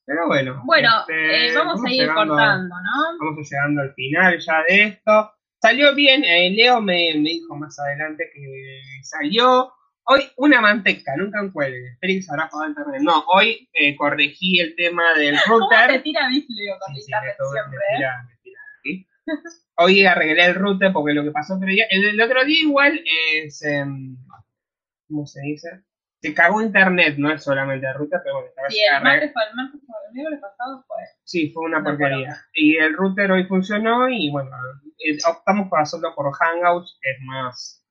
[0.07, 0.63] pero bueno.
[0.65, 3.19] Bueno, este, eh, vamos a ir llegando- cortando, ¿no?
[3.27, 5.33] Vamos llegando al final ya de esto.
[5.63, 9.73] Salió bien, eh, Leo me, me dijo más adelante que salió
[10.07, 11.97] hoy una manteca, nunca un cuelgue.
[12.01, 13.01] Félix habrá pagado internet.
[13.03, 16.03] No, hoy eh, corregí el tema del ¿Cómo te router.
[16.03, 17.31] tira Bisleo con Sí, sí, siempre?
[17.71, 17.97] me eh?
[17.97, 18.61] tira- me tira.
[19.77, 23.03] Hoy arreglé el router porque lo que pasó otro día, el, el otro día igual
[23.43, 24.17] es, em,
[25.09, 25.83] ¿cómo se dice?
[26.25, 29.33] Se cagó internet, no es solamente el router, pero bueno, esta vez Sí, el martes,
[29.35, 30.97] fue- el martes, fue- el miércoles pasado fue.
[31.25, 32.37] Sí, fue una porquería.
[32.55, 34.51] Y el router hoy funcionó y bueno,
[35.05, 37.85] eh, optamos por hacerlo por Hangouts, que es más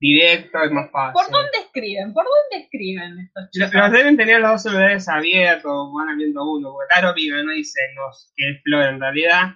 [0.00, 1.12] directo, es más fácil.
[1.12, 2.12] ¿Por dónde escriben?
[2.14, 3.74] ¿Por dónde escriben estos chicos?
[3.74, 7.80] los deben tener los dos celulares abiertos, van abriendo uno, porque claro, vive, no dice
[7.96, 9.54] nos, que es Flor en realidad,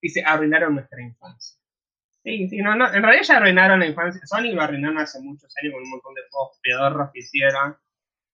[0.00, 1.57] dice arruinaron nuestra infancia.
[2.28, 4.20] Sí, sí, no, no, en realidad ya arruinaron la infancia.
[4.26, 7.74] Sonic lo arruinaron hace muchos años con un montón de juegos pedorros que hicieron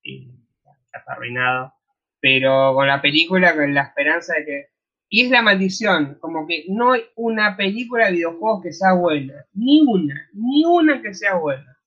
[0.02, 0.32] y
[0.64, 1.72] ya está arruinado.
[2.18, 4.68] Pero con la película, con la esperanza de que.
[5.10, 9.46] Y es la maldición, como que no hay una película de videojuegos que sea buena.
[9.52, 11.78] Ni una, ni una que sea buena.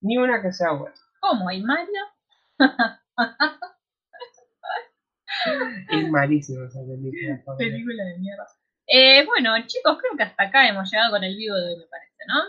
[0.00, 0.96] Ni una que sea buena.
[1.20, 1.48] ¿Cómo?
[1.48, 2.00] ¿Hay Mario?
[5.90, 7.40] Es malísimo esa película.
[7.58, 8.48] Película de mierda.
[8.86, 11.86] Eh, bueno, chicos, creo que hasta acá hemos llegado con el vivo de hoy, me
[11.86, 12.40] parece, ¿no?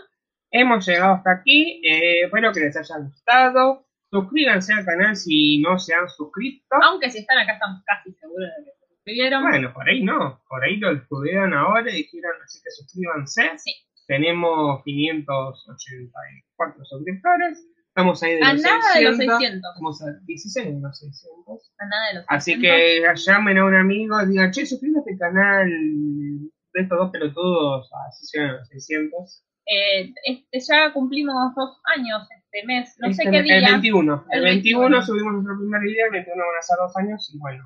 [0.50, 1.80] Hemos llegado hasta aquí.
[1.84, 3.86] eh, espero que les haya gustado.
[4.10, 6.76] Suscríbanse al canal si no se han suscrito.
[6.82, 9.42] Aunque si están acá estamos casi seguros de que se suscribieron.
[9.42, 10.40] Bueno, por ahí no.
[10.48, 13.58] Por ahí lo descubrieron ahora y dijeron, así que suscríbanse.
[13.58, 13.74] Sí.
[14.06, 17.66] Tenemos 584 suscriptores.
[17.96, 19.38] Estamos ahí de A los nada de los 600.
[19.40, 19.70] 600.
[19.72, 21.72] Estamos a 16 de los 600.
[21.78, 22.70] A nada de los Así 600.
[22.76, 27.90] que llamen a un amigo y digan, che, suscríbete al canal de estos dos pelotudos.
[28.06, 29.44] Así llegan a los 600.
[29.68, 33.56] Eh, este, ya cumplimos dos años este mes, no sé Este, qué día.
[33.56, 34.24] El 21.
[34.30, 35.02] El El 21, 21.
[35.06, 37.64] subimos nuestro primer video, el 21 van a ser dos años y bueno.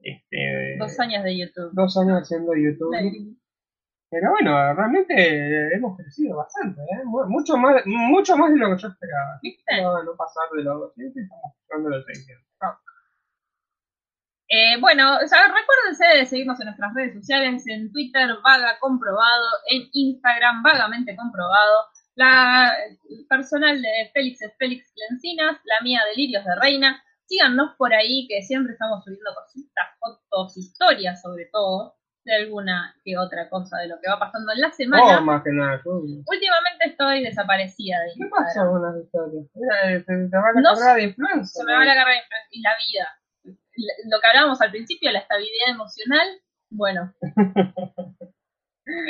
[0.00, 1.70] Este, Dos años de YouTube.
[1.72, 2.94] dos años haciendo YouTube.
[4.10, 7.04] Pero bueno, realmente hemos crecido bastante, ¿eh?
[7.04, 9.38] Mu- Mucho más, mucho más de lo que yo esperaba.
[9.42, 9.82] ¿Viste?
[9.82, 11.16] No, no pasar de los 200,
[11.62, 12.44] estamos a los 600.
[14.50, 19.46] Eh, bueno, o sea, recuérdense de seguirnos en nuestras redes sociales, en Twitter, Vaga Comprobado,
[19.70, 21.84] en Instagram, Vagamente Comprobado.
[22.14, 22.72] La
[23.28, 27.02] personal de Félix es Félix Lencinas, la mía Delirios de Reina.
[27.26, 33.16] Síganos por ahí, que siempre estamos subiendo cositas, fotos, historias sobre todo, de alguna que
[33.16, 35.20] otra cosa de lo que va pasando en la Oh, semana.
[35.20, 39.46] más que nada, Últimamente estoy desaparecida de ¿Qué pasó con las historias?
[39.84, 41.46] Eh, ¿Te, te van a No cargar de influencer?
[41.46, 43.08] se me va la carrera de influencia y la vida.
[44.10, 46.28] Lo que hablábamos al principio, la estabilidad emocional,
[46.70, 47.14] bueno.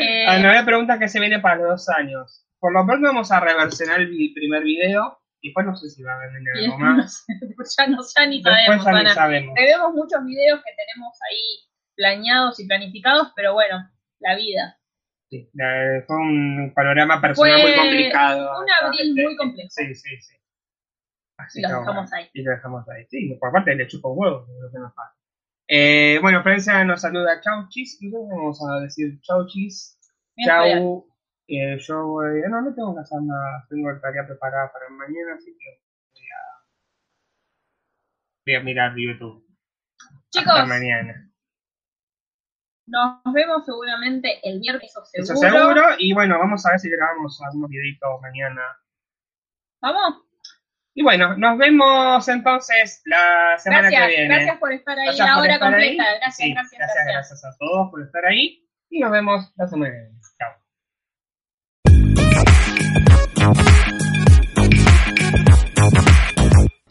[0.00, 2.44] Eh, Ah, no, me pregunta que se viene para los dos años.
[2.58, 5.20] Por lo pronto vamos a reversionar el primer video.
[5.40, 7.24] Y después no sé si va a venir algo más.
[7.78, 8.84] ya, no, ya ni Después sabemos.
[8.84, 9.54] ya ni sabemos.
[9.54, 11.68] Tenemos muchos videos que tenemos ahí
[11.98, 14.78] planeados y planificados, pero bueno, la vida.
[15.28, 18.62] Sí, la- fue un panorama personal Fue muy complicado.
[18.62, 19.68] un abril muy complejo.
[19.70, 20.36] Sí, sí, sí.
[21.36, 22.30] Así Y lo dejamos ahí.
[22.32, 23.04] Y lo dejamos ahí.
[23.10, 25.14] Sí, por aparte le chupa un huevo, lo que nos pasa.
[25.68, 28.00] Eh, bueno, Florencia nos saluda chauchis.
[28.00, 29.20] Y luego vamos a decir.
[30.36, 31.06] Mira, estoy Chau.
[31.48, 32.40] Eh, yo voy.
[32.48, 33.66] No, no tengo que hacer nada.
[33.68, 35.82] Tengo tarea preparada para mañana, así que
[38.46, 39.46] Voy a mirar YouTube.
[40.30, 41.27] Chicos, Hasta mañana.
[42.88, 45.22] Nos vemos seguramente el viernes, eso seguro.
[45.24, 45.82] Eso seguro.
[45.98, 48.62] Y bueno, vamos a ver si grabamos algunos videitos mañana.
[49.80, 50.22] ¿Vamos?
[50.94, 54.34] Y bueno, nos vemos entonces la semana Gracias, que viene.
[54.34, 55.80] gracias por estar ahí Gracias la hora estar ahí.
[55.96, 56.04] completa.
[56.20, 57.14] Gracias, Sí, gracias, gracias, gracias.
[57.30, 58.66] gracias a todos por estar ahí.
[58.90, 60.18] Y nos vemos la semana que viene.
[60.38, 60.52] Chao.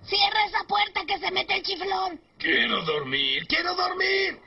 [0.03, 2.19] Cierra esa puerta que se mete el chiflón.
[2.37, 4.39] Quiero dormir, quiero dormir.